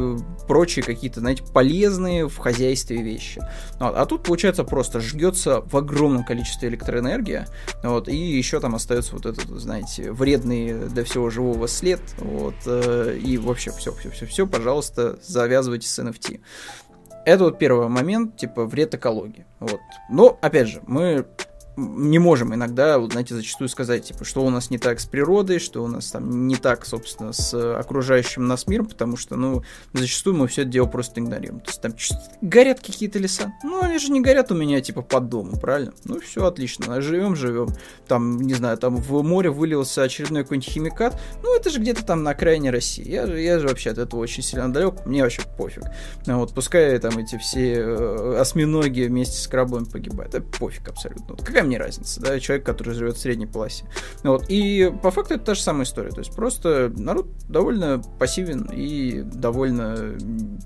прочие 0.47 0.83
какие-то, 0.83 1.19
знаете, 1.19 1.43
полезные 1.43 2.27
в 2.27 2.37
хозяйстве 2.37 3.01
вещи. 3.01 3.41
Вот. 3.79 3.95
А 3.95 4.05
тут, 4.05 4.23
получается, 4.23 4.63
просто 4.63 4.99
жгется 4.99 5.61
в 5.61 5.75
огромном 5.75 6.23
количестве 6.23 6.69
электроэнергия, 6.69 7.47
вот, 7.83 8.07
и 8.07 8.15
еще 8.15 8.59
там 8.59 8.75
остается 8.75 9.13
вот 9.13 9.25
этот, 9.25 9.47
знаете, 9.59 10.11
вредный 10.11 10.73
для 10.89 11.03
всего 11.03 11.29
живого 11.29 11.67
след, 11.67 12.01
вот, 12.17 12.55
э, 12.65 13.17
и 13.23 13.37
вообще 13.37 13.71
все, 13.71 13.91
все, 13.93 14.11
все, 14.11 14.25
все, 14.25 14.47
пожалуйста, 14.47 15.17
завязывайте 15.23 15.87
с 15.87 15.99
NFT. 15.99 16.39
Это 17.25 17.43
вот 17.43 17.59
первый 17.59 17.89
момент, 17.89 18.37
типа, 18.37 18.65
вред 18.65 18.95
экологии. 18.95 19.45
Вот. 19.59 19.79
Но, 20.09 20.39
опять 20.41 20.67
же, 20.67 20.81
мы 20.87 21.25
не 21.79 22.19
можем 22.19 22.53
иногда, 22.53 22.99
вот, 22.99 23.11
знаете, 23.11 23.35
зачастую 23.35 23.69
сказать, 23.69 24.05
типа, 24.05 24.25
что 24.25 24.45
у 24.45 24.49
нас 24.49 24.69
не 24.69 24.77
так 24.77 24.99
с 24.99 25.05
природой, 25.05 25.59
что 25.59 25.83
у 25.83 25.87
нас 25.87 26.11
там 26.11 26.47
не 26.47 26.55
так, 26.55 26.85
собственно, 26.85 27.33
с 27.33 27.53
окружающим 27.77 28.47
нас 28.47 28.67
миром, 28.67 28.87
потому 28.87 29.17
что, 29.17 29.35
ну, 29.35 29.63
зачастую 29.93 30.35
мы 30.35 30.47
все 30.47 30.61
это 30.63 30.71
дело 30.71 30.87
просто 30.87 31.21
игнорируем. 31.21 31.61
То 31.61 31.69
есть 31.69 31.81
там 31.81 31.93
горят 32.41 32.79
какие-то 32.79 33.19
леса. 33.19 33.53
Ну, 33.63 33.81
они 33.81 33.99
же 33.99 34.11
не 34.11 34.21
горят 34.21 34.51
у 34.51 34.55
меня, 34.55 34.81
типа, 34.81 35.01
под 35.01 35.29
домом, 35.29 35.59
правильно? 35.59 35.93
Ну, 36.05 36.19
все 36.19 36.45
отлично. 36.45 37.01
Живем, 37.01 37.35
живем. 37.35 37.69
Там, 38.07 38.41
не 38.41 38.53
знаю, 38.53 38.77
там 38.77 38.95
в 38.97 39.23
море 39.23 39.49
вылился 39.49 40.03
очередной 40.03 40.43
какой-нибудь 40.43 40.69
химикат. 40.69 41.19
Ну, 41.43 41.55
это 41.55 41.69
же 41.69 41.79
где-то 41.79 42.05
там 42.05 42.23
на 42.23 42.31
окраине 42.31 42.71
России. 42.71 43.07
Я, 43.07 43.25
я 43.25 43.59
же 43.59 43.67
вообще 43.67 43.91
от 43.91 43.97
этого 43.97 44.19
очень 44.19 44.43
сильно 44.43 44.71
далек. 44.71 45.05
Мне 45.05 45.23
вообще 45.23 45.41
пофиг. 45.57 45.83
Ну, 46.25 46.39
вот, 46.39 46.53
пускай 46.53 46.97
там 46.99 47.17
эти 47.17 47.37
все 47.37 47.75
э, 47.75 48.37
осьминоги 48.39 49.01
вместе 49.03 49.37
с 49.37 49.47
крабами 49.47 49.85
погибают. 49.85 50.35
Это 50.35 50.45
пофиг 50.57 50.87
абсолютно. 50.89 51.35
Вот 51.35 51.43
какая 51.43 51.63
мне 51.69 51.77
разница, 51.77 52.19
да, 52.19 52.39
человек, 52.39 52.65
который 52.65 52.93
живет 52.93 53.15
в 53.15 53.19
средней 53.19 53.45
полосе. 53.45 53.85
Вот. 54.23 54.45
И 54.49 54.91
по 55.03 55.11
факту 55.11 55.35
это 55.35 55.45
та 55.45 55.53
же 55.55 55.61
самая 55.61 55.83
история. 55.83 56.09
То 56.09 56.19
есть 56.19 56.35
просто 56.35 56.91
народ 56.97 57.27
довольно 57.47 58.01
пассивен 58.17 58.69
и 58.73 59.21
довольно 59.21 60.17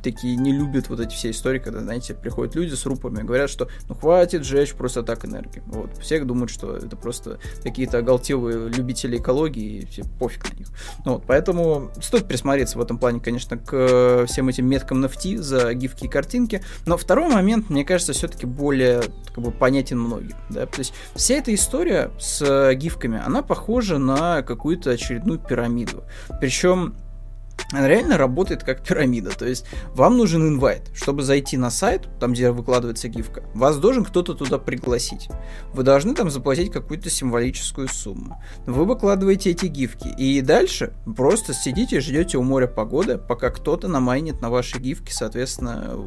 такие 0.01 0.35
не 0.37 0.53
любят 0.53 0.89
вот 0.89 0.99
эти 0.99 1.13
все 1.13 1.31
истории, 1.31 1.59
когда, 1.59 1.81
знаете, 1.81 2.13
приходят 2.13 2.55
люди 2.55 2.73
с 2.73 2.85
рупами 2.85 3.19
и 3.19 3.23
говорят, 3.23 3.49
что 3.49 3.67
ну 3.89 3.95
хватит 3.95 4.45
жечь 4.45 4.73
просто 4.73 5.03
так 5.03 5.25
энергию. 5.25 5.63
Вот. 5.67 5.97
Все 5.97 6.19
думают, 6.23 6.51
что 6.51 6.75
это 6.77 6.95
просто 6.95 7.39
какие-то 7.63 7.97
оголтелые 7.97 8.69
любители 8.69 9.17
экологии, 9.17 9.79
и 9.79 9.85
все 9.85 10.03
пофиг 10.19 10.51
на 10.51 10.57
них. 10.57 10.67
Ну, 11.05 11.13
вот. 11.13 11.25
Поэтому 11.27 11.91
стоит 12.01 12.27
присмотреться 12.27 12.77
в 12.77 12.81
этом 12.81 12.97
плане, 12.97 13.19
конечно, 13.19 13.57
к 13.57 14.25
всем 14.27 14.47
этим 14.47 14.67
меткам 14.67 15.03
NFT 15.03 15.37
за 15.37 15.73
гифки 15.73 16.05
и 16.05 16.07
картинки. 16.07 16.63
Но 16.85 16.97
второй 16.97 17.29
момент, 17.29 17.69
мне 17.69 17.83
кажется, 17.83 18.13
все-таки 18.13 18.45
более 18.45 19.01
как 19.33 19.43
бы, 19.43 19.51
понятен 19.51 19.99
многим. 19.99 20.35
Да? 20.49 20.65
То 20.65 20.79
есть 20.79 20.92
есть 20.93 21.15
вся 21.15 21.35
эта 21.35 21.53
история 21.53 22.11
с 22.19 22.41
э, 22.41 22.73
гифками, 22.75 23.21
она 23.23 23.41
похожа 23.41 23.97
на 23.97 24.41
какую-то 24.41 24.91
очередную 24.91 25.39
пирамиду. 25.39 26.03
Причем 26.39 26.95
она 27.73 27.87
реально 27.87 28.17
работает 28.17 28.63
как 28.63 28.83
пирамида. 28.83 29.31
То 29.31 29.45
есть 29.45 29.65
вам 29.95 30.17
нужен 30.17 30.47
инвайт, 30.47 30.91
чтобы 30.93 31.23
зайти 31.23 31.57
на 31.57 31.71
сайт, 31.71 32.07
там 32.19 32.33
где 32.33 32.51
выкладывается 32.51 33.07
гифка. 33.07 33.43
Вас 33.55 33.77
должен 33.77 34.05
кто-то 34.05 34.35
туда 34.35 34.59
пригласить. 34.59 35.29
Вы 35.73 35.83
должны 35.83 36.13
там 36.13 36.29
заплатить 36.29 36.71
какую-то 36.71 37.09
символическую 37.09 37.87
сумму. 37.87 38.41
Вы 38.65 38.85
выкладываете 38.85 39.51
эти 39.51 39.65
гифки. 39.65 40.09
И 40.17 40.41
дальше 40.41 40.93
просто 41.17 41.53
сидите 41.53 41.97
и 41.97 41.99
ждете 41.99 42.37
у 42.37 42.43
моря 42.43 42.67
погоды, 42.67 43.17
пока 43.17 43.49
кто-то 43.49 43.87
намайнит 43.87 44.41
на 44.41 44.49
ваши 44.49 44.77
гифки, 44.79 45.11
соответственно, 45.11 45.97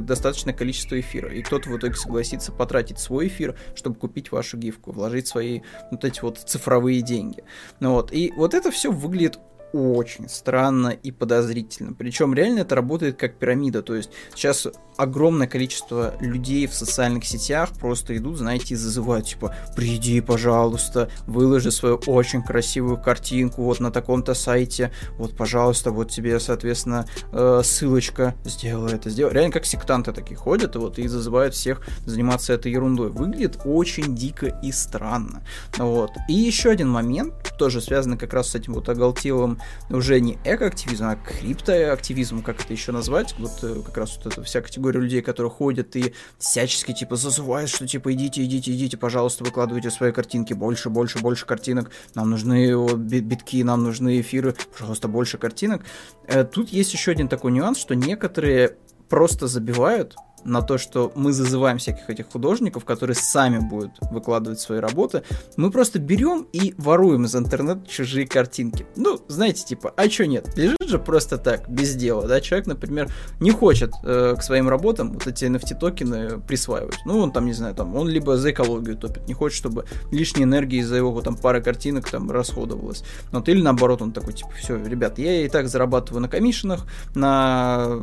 достаточное 0.00 0.54
количество 0.54 0.98
эфира. 0.98 1.32
И 1.32 1.42
кто-то 1.42 1.68
в 1.68 1.76
итоге 1.76 1.94
согласится 1.94 2.52
потратить 2.52 2.98
свой 2.98 3.26
эфир, 3.26 3.56
чтобы 3.74 3.96
купить 3.96 4.30
вашу 4.30 4.56
гифку, 4.56 4.92
вложить 4.92 5.26
свои 5.26 5.62
вот 5.90 6.04
эти 6.04 6.20
вот 6.20 6.38
цифровые 6.38 7.02
деньги. 7.02 7.42
Ну 7.80 7.92
вот. 7.92 8.12
И 8.12 8.32
вот 8.36 8.54
это 8.54 8.70
все 8.70 8.92
выглядит 8.92 9.38
очень 9.72 10.28
странно 10.28 10.88
и 10.88 11.10
подозрительно. 11.10 11.94
Причем 11.94 12.34
реально 12.34 12.60
это 12.60 12.74
работает 12.74 13.16
как 13.16 13.36
пирамида. 13.36 13.82
То 13.82 13.94
есть 13.94 14.10
сейчас 14.34 14.66
огромное 14.96 15.46
количество 15.46 16.14
людей 16.20 16.66
в 16.66 16.74
социальных 16.74 17.24
сетях 17.24 17.70
просто 17.78 18.16
идут, 18.16 18.38
знаете, 18.38 18.74
и 18.74 18.76
зазывают, 18.76 19.26
типа, 19.26 19.54
приди, 19.74 20.20
пожалуйста, 20.20 21.10
выложи 21.26 21.70
свою 21.70 21.96
очень 22.06 22.42
красивую 22.42 22.98
картинку 22.98 23.62
вот 23.62 23.80
на 23.80 23.90
таком-то 23.90 24.34
сайте, 24.34 24.92
вот, 25.16 25.36
пожалуйста, 25.36 25.90
вот 25.90 26.10
тебе, 26.10 26.38
соответственно, 26.40 27.06
э, 27.32 27.62
ссылочка, 27.64 28.34
сделай 28.44 28.94
это, 28.94 29.10
сделай. 29.10 29.32
Реально 29.32 29.52
как 29.52 29.66
сектанты 29.66 30.12
такие 30.12 30.36
ходят, 30.36 30.76
вот, 30.76 30.98
и 30.98 31.08
зазывают 31.08 31.54
всех 31.54 31.82
заниматься 32.04 32.52
этой 32.52 32.72
ерундой. 32.72 33.10
Выглядит 33.10 33.60
очень 33.64 34.14
дико 34.14 34.46
и 34.62 34.72
странно. 34.72 35.42
Вот. 35.78 36.10
И 36.28 36.34
еще 36.34 36.70
один 36.70 36.88
момент, 36.88 37.54
тоже 37.58 37.80
связанный 37.80 38.18
как 38.18 38.32
раз 38.32 38.50
с 38.50 38.54
этим 38.54 38.74
вот 38.74 38.88
оголтелым 38.88 39.60
уже 39.90 40.20
не 40.20 40.38
экоактивизмом, 40.44 41.10
а 41.10 41.16
криптоактивизмом, 41.16 42.42
как 42.42 42.60
это 42.62 42.72
еще 42.72 42.92
назвать, 42.92 43.34
вот 43.38 43.52
э, 43.62 43.80
как 43.84 43.96
раз 43.96 44.16
вот 44.16 44.32
эта 44.32 44.42
вся 44.42 44.60
категория 44.60 44.81
людей, 44.90 45.22
которые 45.22 45.50
ходят 45.50 45.94
и 45.96 46.14
всячески 46.38 46.92
типа 46.92 47.16
зазывают, 47.16 47.70
что 47.70 47.86
типа 47.86 48.12
идите, 48.12 48.44
идите, 48.44 48.72
идите, 48.72 48.96
пожалуйста, 48.96 49.44
выкладывайте 49.44 49.90
свои 49.90 50.12
картинки, 50.12 50.52
больше, 50.52 50.90
больше, 50.90 51.18
больше 51.20 51.46
картинок, 51.46 51.90
нам 52.14 52.30
нужны 52.30 52.76
вот, 52.76 52.96
битки, 52.96 53.62
нам 53.62 53.84
нужны 53.84 54.20
эфиры, 54.20 54.54
пожалуйста, 54.76 55.08
больше 55.08 55.38
картинок. 55.38 55.82
Э, 56.26 56.44
тут 56.44 56.70
есть 56.70 56.92
еще 56.92 57.12
один 57.12 57.28
такой 57.28 57.52
нюанс, 57.52 57.78
что 57.78 57.94
некоторые 57.94 58.76
просто 59.08 59.46
забивают 59.46 60.16
на 60.44 60.62
то, 60.62 60.78
что 60.78 61.12
мы 61.14 61.32
зазываем 61.32 61.78
всяких 61.78 62.08
этих 62.10 62.30
художников, 62.30 62.84
которые 62.84 63.16
сами 63.16 63.58
будут 63.58 63.92
выкладывать 64.10 64.60
свои 64.60 64.78
работы, 64.78 65.22
мы 65.56 65.70
просто 65.70 65.98
берем 65.98 66.46
и 66.52 66.74
воруем 66.78 67.24
из 67.24 67.34
интернета 67.36 67.86
чужие 67.86 68.26
картинки. 68.26 68.86
Ну, 68.96 69.20
знаете, 69.28 69.64
типа, 69.64 69.92
а 69.96 70.08
чё 70.08 70.24
нет? 70.24 70.56
Лежит 70.56 70.88
же 70.88 70.98
просто 70.98 71.38
так, 71.38 71.68
без 71.68 71.94
дела, 71.94 72.26
да? 72.26 72.40
Человек, 72.40 72.66
например, 72.66 73.10
не 73.40 73.50
хочет 73.50 73.92
э, 74.04 74.34
к 74.38 74.42
своим 74.42 74.68
работам 74.68 75.12
вот 75.12 75.26
эти 75.26 75.44
NFT-токены 75.44 76.40
присваивать. 76.46 76.98
Ну, 77.04 77.18
он 77.18 77.32
там, 77.32 77.46
не 77.46 77.52
знаю, 77.52 77.74
там, 77.74 77.94
он 77.96 78.08
либо 78.08 78.36
за 78.36 78.50
экологию 78.50 78.96
топит, 78.96 79.26
не 79.28 79.34
хочет, 79.34 79.58
чтобы 79.58 79.86
лишней 80.10 80.44
энергии 80.44 80.80
из-за 80.80 80.96
его 80.96 81.20
там 81.20 81.36
пары 81.36 81.62
картинок 81.62 82.08
там 82.08 82.30
расходовалось. 82.30 83.04
Вот, 83.30 83.48
или 83.48 83.62
наоборот, 83.62 84.02
он 84.02 84.12
такой, 84.12 84.34
типа, 84.34 84.50
все, 84.58 84.76
ребят, 84.76 85.18
я 85.18 85.44
и 85.44 85.48
так 85.48 85.68
зарабатываю 85.68 86.22
на 86.22 86.28
комиссионах, 86.28 86.86
на 87.14 88.00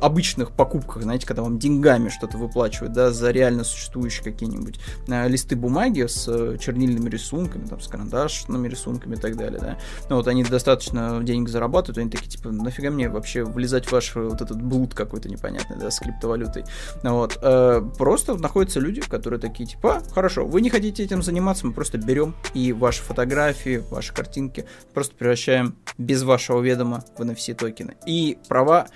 обычных 0.00 0.50
покупках, 0.52 1.02
знаете, 1.02 1.26
когда 1.26 1.42
вам 1.42 1.55
деньгами 1.58 2.08
что-то 2.08 2.38
выплачивают, 2.38 2.92
да, 2.92 3.10
за 3.10 3.30
реально 3.30 3.64
существующие 3.64 4.24
какие-нибудь 4.24 4.78
э, 5.08 5.28
листы 5.28 5.56
бумаги 5.56 6.06
с 6.06 6.26
э, 6.28 6.58
чернильными 6.58 7.08
рисунками, 7.08 7.66
там, 7.66 7.80
с 7.80 7.88
карандашными 7.88 8.68
рисунками 8.68 9.14
и 9.14 9.18
так 9.18 9.36
далее, 9.36 9.60
да. 9.60 9.78
Ну, 10.08 10.16
вот 10.16 10.28
они 10.28 10.44
достаточно 10.44 11.22
денег 11.22 11.48
зарабатывают, 11.48 11.98
они 11.98 12.10
такие, 12.10 12.28
типа, 12.28 12.50
нафига 12.50 12.90
мне 12.90 13.08
вообще 13.08 13.44
влезать 13.44 13.86
в 13.86 13.92
ваш 13.92 14.14
вот 14.14 14.40
этот 14.40 14.60
блуд 14.62 14.94
какой-то 14.94 15.28
непонятный, 15.28 15.76
да, 15.76 15.90
с 15.90 15.98
криптовалютой. 15.98 16.64
Вот. 17.02 17.38
Э, 17.42 17.82
просто 17.98 18.34
находятся 18.34 18.80
люди, 18.80 19.00
которые 19.00 19.40
такие, 19.40 19.66
типа, 19.66 19.96
а, 19.96 20.02
хорошо, 20.12 20.44
вы 20.46 20.60
не 20.60 20.70
хотите 20.70 21.02
этим 21.02 21.22
заниматься, 21.22 21.66
мы 21.66 21.72
просто 21.72 21.96
берем 21.96 22.34
и 22.54 22.72
ваши 22.72 23.02
фотографии, 23.02 23.82
ваши 23.90 24.12
картинки 24.12 24.66
просто 24.92 25.14
превращаем 25.14 25.76
без 25.96 26.22
вашего 26.22 26.60
ведома 26.60 27.04
в 27.16 27.22
NFC 27.22 27.54
токены. 27.54 27.96
И 28.06 28.38
права 28.48 28.88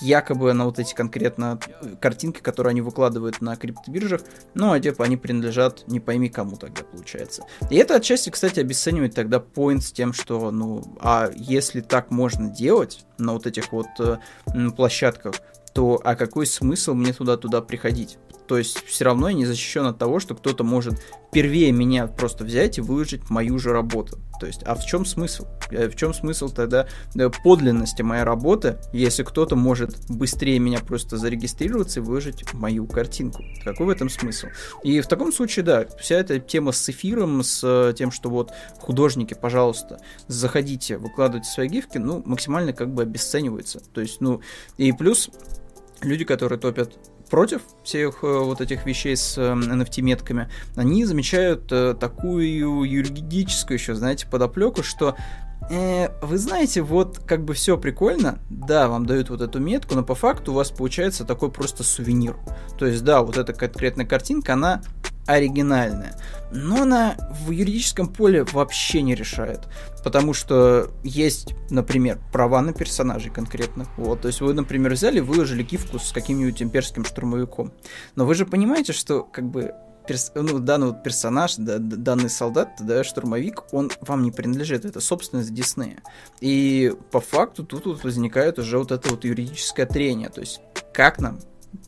якобы 0.00 0.52
на 0.52 0.64
вот 0.64 0.78
эти 0.78 0.94
конкретно 0.94 1.58
картинки, 2.00 2.40
которые 2.40 2.70
они 2.72 2.80
выкладывают 2.80 3.40
на 3.40 3.56
криптобиржах, 3.56 4.22
ну, 4.54 4.72
а 4.72 4.80
типа 4.80 5.04
они 5.04 5.16
принадлежат 5.16 5.84
не 5.86 6.00
пойми 6.00 6.28
кому 6.28 6.56
тогда 6.56 6.82
получается. 6.82 7.44
И 7.70 7.76
это 7.76 7.96
отчасти, 7.96 8.30
кстати, 8.30 8.60
обесценивает 8.60 9.14
тогда 9.14 9.40
поинт 9.40 9.82
с 9.82 9.92
тем, 9.92 10.12
что, 10.12 10.50
ну, 10.50 10.82
а 11.00 11.30
если 11.34 11.80
так 11.80 12.10
можно 12.10 12.48
делать 12.48 13.04
на 13.18 13.32
вот 13.32 13.46
этих 13.46 13.72
вот 13.72 13.86
э, 13.98 14.18
площадках, 14.76 15.34
то 15.72 16.00
а 16.04 16.14
какой 16.16 16.46
смысл 16.46 16.94
мне 16.94 17.12
туда-туда 17.12 17.60
приходить? 17.60 18.18
То 18.46 18.58
есть 18.58 18.84
все 18.84 19.04
равно 19.04 19.28
я 19.28 19.34
не 19.34 19.46
защищен 19.46 19.86
от 19.86 19.98
того, 19.98 20.20
что 20.20 20.34
кто-то 20.34 20.64
может 20.64 21.02
первее 21.32 21.72
меня 21.72 22.06
просто 22.06 22.44
взять 22.44 22.78
и 22.78 22.80
выложить 22.80 23.28
мою 23.28 23.58
же 23.58 23.72
работу. 23.72 24.18
То 24.38 24.46
есть, 24.46 24.62
а 24.64 24.74
в 24.74 24.84
чем 24.84 25.04
смысл? 25.04 25.46
Э, 25.70 25.88
в 25.88 25.96
чем 25.96 26.14
смысл 26.14 26.48
тогда 26.48 26.86
э, 27.14 27.30
подлинности 27.42 28.02
моей 28.02 28.22
работы, 28.22 28.78
если 28.92 29.22
кто-то 29.22 29.56
может 29.56 29.96
быстрее 30.08 30.58
меня 30.58 30.78
просто 30.80 31.16
зарегистрироваться 31.16 32.00
и 32.00 32.02
выложить 32.02 32.52
мою 32.52 32.86
картинку? 32.86 33.42
Какой 33.64 33.86
в 33.86 33.90
этом 33.90 34.08
смысл? 34.08 34.48
И 34.82 35.00
в 35.00 35.06
таком 35.06 35.32
случае, 35.32 35.64
да, 35.64 35.86
вся 35.98 36.16
эта 36.16 36.38
тема 36.38 36.72
с 36.72 36.88
эфиром, 36.88 37.42
с 37.42 37.60
э, 37.64 37.94
тем, 37.94 38.10
что 38.10 38.30
вот 38.30 38.52
художники, 38.78 39.34
пожалуйста, 39.34 39.98
заходите, 40.28 40.98
выкладывайте 40.98 41.50
свои 41.50 41.68
гифки, 41.68 41.98
ну, 41.98 42.22
максимально 42.24 42.72
как 42.72 42.92
бы 42.92 43.02
обесценивается. 43.02 43.80
То 43.92 44.00
есть, 44.00 44.20
ну, 44.20 44.40
и 44.76 44.92
плюс 44.92 45.30
люди, 46.02 46.24
которые 46.24 46.58
топят 46.58 46.98
против 47.30 47.62
всех 47.82 48.22
э, 48.22 48.26
вот 48.26 48.60
этих 48.60 48.86
вещей 48.86 49.16
с 49.16 49.38
NFT-метками, 49.38 50.42
эм, 50.42 50.48
они 50.76 51.04
замечают 51.04 51.70
э, 51.70 51.94
такую 51.94 52.82
юридическую 52.82 53.78
еще, 53.78 53.94
знаете, 53.94 54.26
подоплеку, 54.26 54.82
что 54.82 55.16
э, 55.70 56.08
вы 56.22 56.38
знаете, 56.38 56.82
вот 56.82 57.18
как 57.18 57.44
бы 57.44 57.54
все 57.54 57.76
прикольно, 57.76 58.38
да, 58.50 58.88
вам 58.88 59.06
дают 59.06 59.30
вот 59.30 59.40
эту 59.40 59.58
метку, 59.60 59.94
но 59.94 60.02
по 60.02 60.14
факту 60.14 60.52
у 60.52 60.54
вас 60.54 60.70
получается 60.70 61.24
такой 61.24 61.50
просто 61.50 61.82
сувенир. 61.82 62.36
То 62.78 62.86
есть, 62.86 63.04
да, 63.04 63.22
вот 63.22 63.36
эта 63.36 63.52
конкретная 63.52 64.06
картинка, 64.06 64.54
она 64.54 64.82
оригинальная. 65.26 66.16
Но 66.52 66.82
она 66.82 67.16
в 67.44 67.50
юридическом 67.50 68.08
поле 68.08 68.44
вообще 68.44 69.02
не 69.02 69.14
решает. 69.14 69.60
Потому 70.04 70.32
что 70.32 70.90
есть, 71.02 71.54
например, 71.70 72.18
права 72.32 72.62
на 72.62 72.72
персонажей 72.72 73.30
конкретно. 73.30 73.86
Вот, 73.96 74.22
то 74.22 74.28
есть 74.28 74.40
вы, 74.40 74.54
например, 74.54 74.92
взяли, 74.92 75.20
выложили 75.20 75.62
гифку 75.62 75.98
с 75.98 76.12
каким-нибудь 76.12 76.62
имперским 76.62 77.04
штурмовиком. 77.04 77.72
Но 78.14 78.24
вы 78.24 78.34
же 78.34 78.46
понимаете, 78.46 78.92
что 78.92 79.22
как 79.22 79.44
бы 79.44 79.74
перс, 80.06 80.30
ну, 80.34 80.58
данный 80.58 80.88
вот 80.88 81.02
персонаж, 81.02 81.56
да, 81.56 81.78
данный 81.78 82.30
солдат, 82.30 82.70
да, 82.80 83.04
штурмовик, 83.04 83.64
он 83.72 83.90
вам 84.00 84.22
не 84.22 84.30
принадлежит, 84.30 84.84
это 84.84 85.00
собственность 85.00 85.52
Диснея. 85.52 86.02
И 86.40 86.94
по 87.10 87.20
факту 87.20 87.64
тут 87.64 87.86
вот 87.86 88.04
возникает 88.04 88.58
уже 88.58 88.78
вот 88.78 88.92
это 88.92 89.08
вот 89.08 89.24
юридическое 89.24 89.86
трение, 89.86 90.28
то 90.28 90.40
есть 90.40 90.60
как 90.92 91.18
нам 91.18 91.40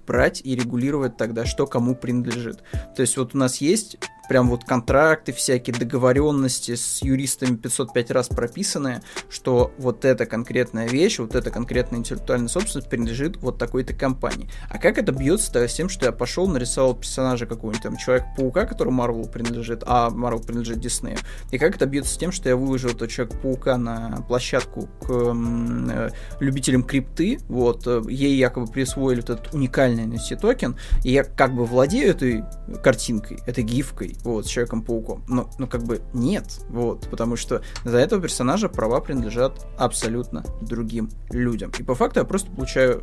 брать 0.09 0.41
и 0.43 0.57
регулировать 0.57 1.19
тогда, 1.19 1.45
что 1.45 1.67
кому 1.67 1.95
принадлежит. 1.95 2.65
То 2.97 3.03
есть 3.03 3.17
вот 3.19 3.35
у 3.35 3.39
нас 3.39 3.59
есть 3.59 3.99
прям 4.29 4.49
вот 4.49 4.65
контракты, 4.65 5.33
всякие 5.33 5.75
договоренности 5.75 6.75
с 6.75 7.03
юристами 7.03 7.57
505 7.57 8.11
раз 8.11 8.29
прописанные, 8.29 9.03
что 9.29 9.73
вот 9.79 10.05
эта 10.05 10.27
конкретная 10.27 10.89
вещь, 10.89 11.19
вот 11.19 11.35
эта 11.35 11.51
конкретная 11.51 12.01
интеллектуальная 12.01 12.49
собственность 12.49 12.91
принадлежит 12.91 13.39
вот 13.39 13.59
такой-то 13.59 13.95
компании. 13.95 14.51
А 14.69 14.79
как 14.79 14.99
это 14.99 15.13
бьется 15.13 15.67
с 15.67 15.75
тем, 15.75 15.89
что 15.89 16.07
я 16.07 16.13
пошел, 16.13 16.47
нарисовал 16.47 16.95
персонажа 16.95 17.47
какого-нибудь 17.47 17.83
там 17.83 17.97
Человек-паука, 17.97 18.67
который 18.67 18.93
Марвел 18.93 19.25
принадлежит, 19.25 19.83
а 19.87 20.11
Марвел 20.11 20.43
принадлежит 20.43 20.81
Диснею. 20.81 21.19
И 21.51 21.59
как 21.59 21.77
это 21.77 21.87
бьется 21.87 22.15
с 22.15 22.19
тем, 22.19 22.33
что 22.33 22.49
я 22.49 22.57
выложил 22.57 22.91
этого 22.91 23.09
Человека-паука 23.09 23.77
на 23.79 24.25
площадку 24.29 24.89
к 25.01 25.11
э, 25.11 26.11
любителям 26.41 26.83
крипты, 26.83 27.39
вот, 27.49 27.87
э, 27.87 28.03
ей 28.09 28.37
якобы 28.37 28.67
присвоили 28.71 29.21
этот 29.21 29.55
уникальный 29.55 30.05
NFT 30.05 30.37
токен, 30.41 30.77
и 31.05 31.13
я 31.13 31.25
как 31.25 31.55
бы 31.55 31.65
владею 31.65 32.11
этой 32.11 32.45
картинкой, 32.83 33.39
этой 33.47 33.65
гифкой, 33.65 34.17
вот, 34.25 34.47
с 34.47 34.49
Человеком-пауком. 34.49 35.25
Но, 35.29 35.51
ну, 35.59 35.67
как 35.67 35.83
бы 35.83 36.01
нет, 36.13 36.61
вот, 36.69 37.09
потому 37.11 37.37
что 37.37 37.63
за 37.85 37.99
этого 37.99 38.23
персонажа 38.23 38.69
права 38.69 39.01
принадлежат 39.01 39.67
абсолютно 39.79 40.45
другим 40.61 41.11
людям. 41.31 41.73
И 41.79 41.83
по 41.83 41.95
факту 41.95 42.21
я 42.21 42.25
просто 42.25 42.51
получаю 42.51 43.03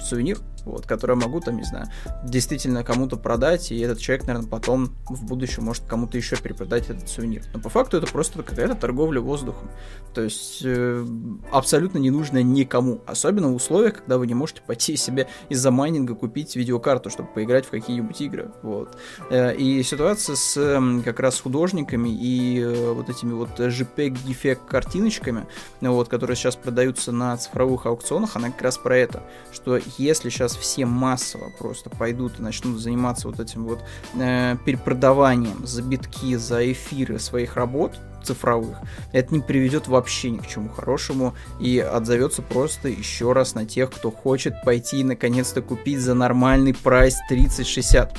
сувенир, 0.00 0.38
вот, 0.64 0.86
который 0.86 1.16
могу, 1.16 1.40
там, 1.40 1.56
не 1.56 1.64
знаю, 1.64 1.86
действительно 2.24 2.84
кому-то 2.84 3.16
продать, 3.16 3.72
и 3.72 3.78
этот 3.78 3.98
человек, 3.98 4.26
наверное, 4.26 4.48
потом 4.48 4.96
в 5.08 5.24
будущем 5.24 5.64
может 5.64 5.84
кому-то 5.84 6.16
еще 6.16 6.36
перепродать 6.36 6.90
этот 6.90 7.08
сувенир. 7.08 7.44
Но 7.52 7.60
по 7.60 7.68
факту 7.68 7.96
это 7.96 8.06
просто 8.06 8.42
какая-то 8.42 8.74
торговля 8.74 9.20
воздухом. 9.20 9.70
То 10.14 10.22
есть 10.22 10.62
э, 10.64 11.06
абсолютно 11.50 11.98
не 11.98 12.10
нужно 12.10 12.42
никому. 12.42 13.00
Особенно 13.06 13.48
в 13.48 13.54
условиях, 13.54 13.98
когда 13.98 14.18
вы 14.18 14.26
не 14.26 14.34
можете 14.34 14.62
пойти 14.66 14.96
себе 14.96 15.28
из-за 15.48 15.70
майнинга 15.70 16.14
купить 16.14 16.54
видеокарту, 16.56 17.10
чтобы 17.10 17.28
поиграть 17.30 17.66
в 17.66 17.70
какие-нибудь 17.70 18.20
игры. 18.20 18.50
Вот. 18.62 18.96
Э, 19.30 19.54
и 19.54 19.82
ситуация 19.82 20.36
с 20.36 20.56
э, 20.56 21.02
как 21.04 21.20
раз 21.20 21.40
художниками 21.40 22.08
и 22.08 22.60
э, 22.60 22.92
вот 22.92 23.08
этими 23.08 23.32
вот 23.32 23.58
JPEG-дефект 23.58 24.66
картиночками, 24.66 25.46
вот, 25.80 26.08
которые 26.08 26.36
сейчас 26.36 26.56
продаются 26.56 27.12
на 27.12 27.36
цифровых 27.36 27.86
аукционах, 27.86 28.36
она 28.36 28.50
как 28.50 28.62
раз 28.62 28.78
про 28.78 28.96
это, 28.96 29.22
что 29.52 29.78
если 29.98 30.28
сейчас 30.28 30.51
сейчас 30.52 30.56
все 30.56 30.86
массово 30.86 31.50
просто 31.58 31.90
пойдут 31.90 32.38
и 32.38 32.42
начнут 32.42 32.80
заниматься 32.80 33.28
вот 33.28 33.40
этим 33.40 33.64
вот 33.64 33.82
э, 34.14 34.56
перепродаванием 34.64 35.66
за 35.66 35.82
битки, 35.82 36.36
за 36.36 36.70
эфиры 36.72 37.18
своих 37.18 37.56
работ, 37.56 37.98
цифровых, 38.22 38.78
это 39.12 39.34
не 39.34 39.40
приведет 39.40 39.88
вообще 39.88 40.30
ни 40.30 40.38
к 40.38 40.46
чему 40.46 40.68
хорошему 40.68 41.34
и 41.60 41.78
отзовется 41.78 42.40
просто 42.40 42.88
еще 42.88 43.32
раз 43.32 43.54
на 43.54 43.66
тех, 43.66 43.90
кто 43.90 44.12
хочет 44.12 44.62
пойти 44.64 45.00
и 45.00 45.04
наконец-то 45.04 45.60
купить 45.60 46.00
за 46.00 46.14
нормальный 46.14 46.72
прайс 46.72 47.16
30-60. 47.28 48.10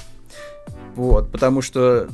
Вот, 0.96 1.32
потому 1.32 1.62
что 1.62 2.10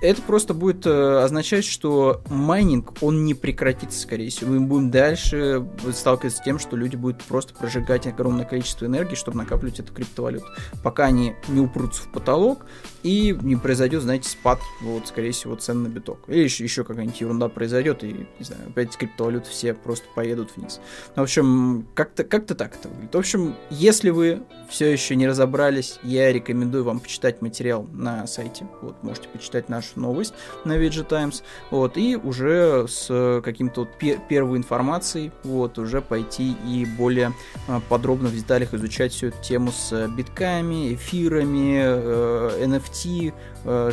это 0.00 0.22
просто 0.22 0.54
будет 0.54 0.86
э, 0.86 1.22
означать, 1.22 1.64
что 1.64 2.22
майнинг, 2.28 3.02
он 3.02 3.24
не 3.24 3.34
прекратится, 3.34 4.00
скорее 4.00 4.30
всего. 4.30 4.52
Мы 4.52 4.60
будем 4.60 4.90
дальше 4.90 5.66
сталкиваться 5.92 6.38
с 6.38 6.44
тем, 6.44 6.58
что 6.58 6.76
люди 6.76 6.96
будут 6.96 7.22
просто 7.24 7.54
прожигать 7.54 8.06
огромное 8.06 8.44
количество 8.44 8.86
энергии, 8.86 9.14
чтобы 9.14 9.38
накапливать 9.38 9.80
эту 9.80 9.92
криптовалюту. 9.92 10.46
Пока 10.82 11.06
они 11.06 11.34
не 11.48 11.60
упрутся 11.60 12.02
в 12.02 12.12
потолок 12.12 12.66
и 13.02 13.36
не 13.42 13.56
произойдет, 13.56 14.02
знаете, 14.02 14.28
спад, 14.28 14.60
вот, 14.82 15.08
скорее 15.08 15.32
всего, 15.32 15.54
цен 15.56 15.82
на 15.82 15.88
биток. 15.88 16.20
Или 16.28 16.44
еще, 16.44 16.64
еще 16.64 16.84
какая-нибудь 16.84 17.20
ерунда 17.20 17.48
произойдет, 17.48 18.04
и, 18.04 18.26
не 18.38 18.44
знаю, 18.44 18.62
опять 18.68 18.96
криптовалюты 18.96 19.50
все 19.50 19.74
просто 19.74 20.06
поедут 20.14 20.56
вниз. 20.56 20.80
В 21.16 21.20
общем, 21.20 21.86
как-то 21.94 22.24
как 22.24 22.46
так 22.46 22.74
это 22.76 22.88
выглядит. 22.88 23.14
В 23.14 23.18
общем, 23.18 23.54
если 23.70 24.10
вы 24.10 24.42
все 24.68 24.90
еще 24.92 25.16
не 25.16 25.26
разобрались, 25.26 25.98
я 26.02 26.32
рекомендую 26.32 26.84
вам 26.84 27.00
почитать 27.00 27.40
материал 27.42 27.86
на 27.92 28.26
сайте. 28.26 28.66
Вот, 28.82 29.02
можете 29.02 29.28
почитать 29.28 29.68
нашу 29.78 30.00
новость 30.00 30.34
на 30.64 30.76
VG 30.76 31.04
Times. 31.04 31.42
Вот, 31.70 31.96
и 31.96 32.16
уже 32.16 32.86
с 32.88 33.40
каким-то 33.44 33.80
вот 33.80 33.96
пер 33.98 34.18
первой 34.28 34.58
информацией, 34.58 35.32
вот, 35.44 35.78
уже 35.78 36.00
пойти 36.00 36.56
и 36.66 36.84
более 36.84 37.32
а, 37.66 37.80
подробно 37.88 38.28
в 38.28 38.34
деталях 38.34 38.74
изучать 38.74 39.12
всю 39.12 39.28
эту 39.28 39.42
тему 39.42 39.72
с 39.72 40.08
битками, 40.08 40.94
эфирами, 40.94 41.80
э, 41.80 42.64
NFT, 42.64 43.32
э, 43.64 43.90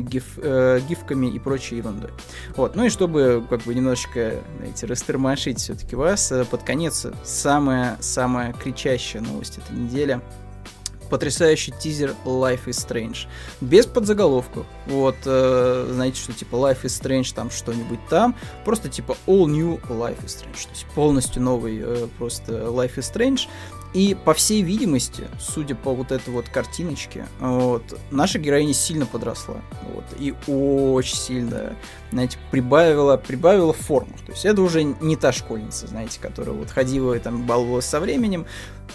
гиф, 0.00 0.38
э, 0.38 0.80
гифками 0.88 1.26
и 1.26 1.38
прочей 1.38 1.76
ерундой. 1.76 2.10
Вот, 2.56 2.76
ну 2.76 2.84
и 2.84 2.88
чтобы 2.88 3.44
как 3.48 3.62
бы 3.62 3.74
немножечко, 3.74 4.34
знаете, 4.58 4.86
растормошить 4.86 5.58
все-таки 5.58 5.96
вас, 5.96 6.30
э, 6.32 6.44
под 6.44 6.62
конец 6.62 7.06
самая-самая 7.24 8.52
кричащая 8.52 9.22
новость 9.22 9.58
этой 9.58 9.76
недели– 9.76 10.20
потрясающий 11.10 11.72
тизер 11.72 12.14
Life 12.24 12.66
is 12.66 12.86
Strange. 12.86 13.26
Без 13.60 13.86
подзаголовков. 13.86 14.66
Вот, 14.86 15.16
э, 15.24 15.90
знаете, 15.92 16.20
что 16.20 16.32
типа 16.32 16.56
Life 16.56 16.82
is 16.82 17.02
Strange, 17.02 17.34
там 17.34 17.50
что-нибудь 17.50 18.00
там. 18.08 18.34
Просто 18.64 18.88
типа 18.88 19.16
All 19.26 19.46
New 19.46 19.80
Life 19.88 20.24
is 20.24 20.36
Strange. 20.38 20.64
То 20.64 20.70
есть 20.70 20.86
полностью 20.94 21.42
новый 21.42 21.80
э, 21.82 22.08
просто 22.18 22.52
Life 22.52 22.96
is 22.96 23.12
Strange. 23.12 23.48
И 23.94 24.16
по 24.24 24.34
всей 24.34 24.62
видимости, 24.62 25.28
судя 25.38 25.76
по 25.76 25.94
вот 25.94 26.10
этой 26.10 26.30
вот 26.30 26.48
картиночке, 26.48 27.26
вот, 27.38 27.96
наша 28.10 28.40
героиня 28.40 28.74
сильно 28.74 29.06
подросла. 29.06 29.60
Вот, 29.94 30.04
и 30.18 30.34
очень 30.48 31.16
сильно, 31.16 31.76
знаете, 32.14 32.38
прибавила, 32.52 33.16
прибавила 33.16 33.72
форму. 33.72 34.12
То 34.24 34.32
есть 34.32 34.44
это 34.44 34.62
уже 34.62 34.84
не 34.84 35.16
та 35.16 35.32
школьница, 35.32 35.88
знаете, 35.88 36.20
которая 36.20 36.54
вот 36.54 36.70
ходила 36.70 37.14
и 37.14 37.18
там 37.18 37.44
баловалась 37.44 37.86
со 37.86 37.98
временем. 37.98 38.46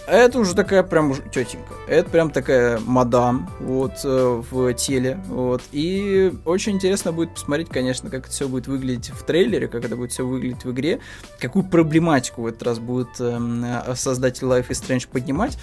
Это 0.08 0.40
уже 0.40 0.56
такая 0.56 0.84
прям 0.84 1.14
тетенька. 1.30 1.74
Это 1.88 2.10
прям 2.10 2.32
такая 2.32 2.80
мадам 2.80 3.50
вот 3.60 3.94
э, 4.06 4.42
в 4.50 4.74
теле. 4.76 5.20
Вот. 5.28 5.62
И 5.74 6.34
очень 6.46 6.74
интересно 6.74 7.12
будет 7.12 7.34
посмотреть, 7.34 7.68
конечно, 7.70 8.10
как 8.10 8.22
это 8.22 8.32
все 8.32 8.48
будет 8.48 8.68
выглядеть 8.68 9.10
в 9.10 9.24
трейлере, 9.24 9.68
как 9.68 9.84
это 9.84 9.98
будет 9.98 10.12
все 10.12 10.26
выглядеть 10.26 10.64
в 10.64 10.72
игре, 10.72 11.00
какую 11.40 11.66
проблематику 11.66 12.44
в 12.44 12.48
этот 12.48 12.64
раз 12.64 12.80
будет 12.80 13.20
э, 13.20 13.94
создатель 13.96 14.48
Life 14.48 14.70
is 14.70 14.82
Strange 14.82 15.10
поднимать. 15.12 15.58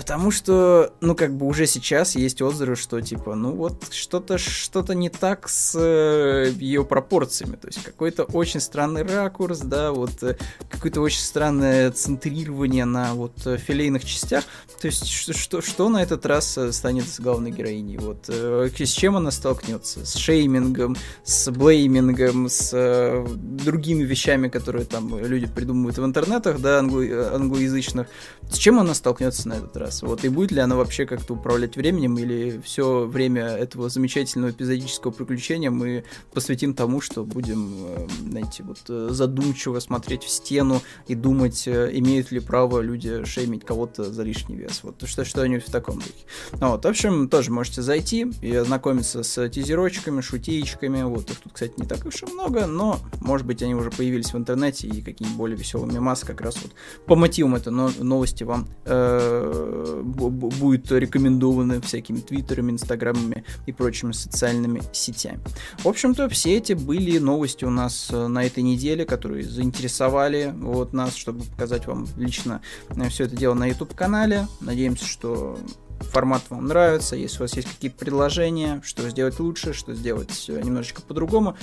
Потому 0.00 0.30
что, 0.30 0.94
ну, 1.02 1.14
как 1.14 1.36
бы 1.36 1.44
уже 1.44 1.66
сейчас 1.66 2.16
есть 2.16 2.40
отзывы, 2.40 2.74
что, 2.74 3.02
типа, 3.02 3.34
ну, 3.34 3.52
вот 3.52 3.92
что-то 3.92 4.38
что-то 4.38 4.94
не 4.94 5.10
так 5.10 5.46
с 5.46 5.78
э, 5.78 6.54
ее 6.56 6.86
пропорциями. 6.86 7.56
То 7.56 7.66
есть 7.66 7.82
какой-то 7.82 8.24
очень 8.24 8.60
странный 8.60 9.02
ракурс, 9.02 9.58
да, 9.58 9.92
вот 9.92 10.22
э, 10.22 10.38
какое-то 10.70 11.02
очень 11.02 11.20
странное 11.20 11.90
центрирование 11.90 12.86
на 12.86 13.12
вот 13.12 13.46
э, 13.46 13.58
филейных 13.58 14.06
частях. 14.06 14.44
То 14.80 14.86
есть 14.86 15.06
что, 15.06 15.34
что, 15.34 15.60
что 15.60 15.90
на 15.90 16.02
этот 16.02 16.24
раз 16.24 16.56
э, 16.56 16.72
станет 16.72 17.06
с 17.06 17.20
главной 17.20 17.50
героиней? 17.50 17.98
Вот 17.98 18.24
э, 18.28 18.70
с 18.74 18.90
чем 18.92 19.16
она 19.16 19.30
столкнется? 19.30 20.06
С 20.06 20.14
шеймингом, 20.14 20.96
с 21.24 21.50
блеймингом, 21.50 22.48
с 22.48 22.70
э, 22.72 23.26
другими 23.34 24.04
вещами, 24.04 24.48
которые 24.48 24.86
там 24.86 25.18
люди 25.18 25.46
придумывают 25.46 25.98
в 25.98 26.04
интернетах, 26.06 26.58
да, 26.58 26.78
англо- 26.78 27.34
англоязычных. 27.34 28.06
С 28.50 28.56
чем 28.56 28.80
она 28.80 28.94
столкнется 28.94 29.46
на 29.46 29.54
этот 29.54 29.76
раз? 29.76 29.89
Вот, 30.02 30.24
и 30.24 30.28
будет 30.28 30.52
ли 30.52 30.60
она 30.60 30.76
вообще 30.76 31.06
как-то 31.06 31.34
управлять 31.34 31.76
временем, 31.76 32.18
или 32.18 32.60
все 32.64 33.06
время 33.06 33.44
этого 33.44 33.88
замечательного 33.88 34.50
эпизодического 34.50 35.10
приключения 35.10 35.70
мы 35.70 36.04
посвятим 36.32 36.74
тому, 36.74 37.00
что 37.00 37.24
будем, 37.24 37.72
э, 37.74 38.08
знаете, 38.28 38.62
вот 38.62 38.78
э, 38.88 39.08
задумчиво 39.10 39.80
смотреть 39.80 40.22
в 40.22 40.30
стену 40.30 40.80
и 41.08 41.14
думать, 41.14 41.66
э, 41.66 41.90
имеют 41.94 42.30
ли 42.30 42.40
право 42.40 42.80
люди 42.80 43.24
шеймить 43.24 43.64
кого-то 43.64 44.12
за 44.12 44.22
лишний 44.22 44.56
вес. 44.56 44.80
Вот 44.82 45.02
что, 45.06 45.24
что-нибудь 45.24 45.66
в 45.66 45.70
таком 45.70 45.96
духе. 45.96 46.10
Ну, 46.52 46.70
вот, 46.70 46.84
в 46.84 46.88
общем, 46.88 47.28
тоже 47.28 47.50
можете 47.50 47.82
зайти 47.82 48.32
и 48.42 48.54
ознакомиться 48.54 49.22
с 49.22 49.48
тизерочками, 49.48 50.20
шутеечками. 50.20 51.02
Вот, 51.02 51.30
их 51.30 51.38
тут, 51.40 51.52
кстати, 51.52 51.74
не 51.76 51.86
так 51.86 52.04
уж 52.06 52.22
и 52.22 52.26
много, 52.26 52.66
но, 52.66 52.98
может 53.20 53.46
быть, 53.46 53.62
они 53.62 53.74
уже 53.74 53.90
появились 53.90 54.32
в 54.32 54.36
интернете 54.36 54.86
и 54.86 55.02
какие-нибудь 55.02 55.36
более 55.36 55.56
веселые 55.56 55.92
мемасы 55.92 56.26
как 56.26 56.40
раз 56.40 56.56
вот 56.62 56.72
по 57.06 57.16
мотивам 57.16 57.54
этой 57.54 57.70
новости 57.70 58.44
вам 58.44 58.68
э, 58.84 59.79
будет 60.02 60.90
рекомендованы 60.90 61.80
всякими 61.80 62.20
твиттерами, 62.20 62.72
инстаграмами 62.72 63.44
и 63.66 63.72
прочими 63.72 64.12
социальными 64.12 64.82
сетями. 64.92 65.40
В 65.78 65.86
общем-то, 65.88 66.28
все 66.28 66.56
эти 66.56 66.72
были 66.72 67.18
новости 67.18 67.64
у 67.64 67.70
нас 67.70 68.08
э, 68.10 68.26
на 68.26 68.44
этой 68.44 68.62
неделе, 68.62 69.04
которые 69.04 69.44
заинтересовали 69.44 70.52
вот 70.56 70.92
нас, 70.92 71.14
чтобы 71.14 71.44
показать 71.44 71.86
вам 71.86 72.06
лично 72.16 72.60
э, 72.90 73.08
все 73.08 73.24
это 73.24 73.36
дело 73.36 73.54
на 73.54 73.66
YouTube-канале. 73.66 74.46
Надеемся, 74.60 75.04
что 75.06 75.58
формат 76.00 76.42
вам 76.50 76.66
нравится, 76.66 77.16
если 77.16 77.38
у 77.38 77.42
вас 77.42 77.54
есть 77.54 77.68
какие-то 77.68 77.96
предложения, 77.96 78.80
что 78.84 79.08
сделать 79.08 79.38
лучше, 79.38 79.72
что 79.72 79.94
сделать 79.94 80.46
э, 80.48 80.60
немножечко 80.60 81.02
по-другому, 81.02 81.56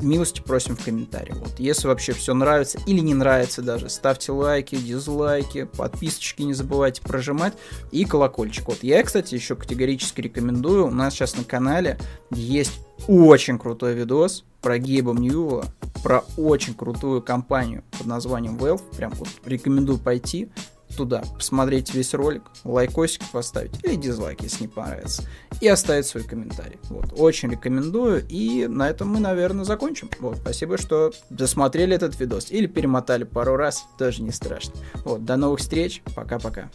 милости 0.00 0.40
просим 0.40 0.76
в 0.76 0.84
комментарии. 0.84 1.34
Вот, 1.36 1.58
если 1.58 1.88
вообще 1.88 2.12
все 2.12 2.34
нравится 2.34 2.78
или 2.86 3.00
не 3.00 3.14
нравится 3.14 3.62
даже, 3.62 3.88
ставьте 3.88 4.32
лайки, 4.32 4.76
дизлайки, 4.76 5.64
подписочки 5.64 6.42
не 6.42 6.54
забывайте 6.54 7.02
прожимать 7.02 7.54
и 7.92 8.04
колокольчик. 8.04 8.68
Вот 8.68 8.82
я, 8.82 9.02
кстати, 9.02 9.34
еще 9.34 9.56
категорически 9.56 10.20
рекомендую, 10.20 10.86
у 10.86 10.90
нас 10.90 11.14
сейчас 11.14 11.36
на 11.36 11.44
канале 11.44 11.98
есть 12.30 12.80
очень 13.06 13.58
крутой 13.58 13.94
видос 13.94 14.44
про 14.60 14.78
Гейба 14.78 15.12
Ньюла, 15.12 15.66
про 16.02 16.24
очень 16.36 16.74
крутую 16.74 17.22
компанию 17.22 17.84
под 17.98 18.06
названием 18.06 18.56
Valve, 18.56 18.82
прям 18.96 19.12
вот 19.12 19.28
рекомендую 19.44 19.98
пойти, 19.98 20.50
туда, 20.96 21.22
посмотреть 21.36 21.94
весь 21.94 22.14
ролик, 22.14 22.42
лайкосик 22.64 23.22
поставить 23.30 23.72
или 23.84 23.96
дизлайк, 23.96 24.40
если 24.40 24.62
не 24.62 24.68
понравится, 24.68 25.22
и 25.60 25.68
оставить 25.68 26.06
свой 26.06 26.24
комментарий. 26.24 26.78
Вот, 26.84 27.12
очень 27.16 27.50
рекомендую, 27.50 28.26
и 28.28 28.66
на 28.66 28.88
этом 28.88 29.08
мы, 29.08 29.20
наверное, 29.20 29.64
закончим. 29.64 30.10
Вот, 30.20 30.38
спасибо, 30.38 30.78
что 30.78 31.12
досмотрели 31.30 31.94
этот 31.94 32.18
видос 32.18 32.50
или 32.50 32.66
перемотали 32.66 33.24
пару 33.24 33.56
раз, 33.56 33.84
тоже 33.98 34.22
не 34.22 34.32
страшно. 34.32 34.74
Вот, 35.04 35.24
до 35.24 35.36
новых 35.36 35.60
встреч, 35.60 36.02
пока-пока. 36.14 36.70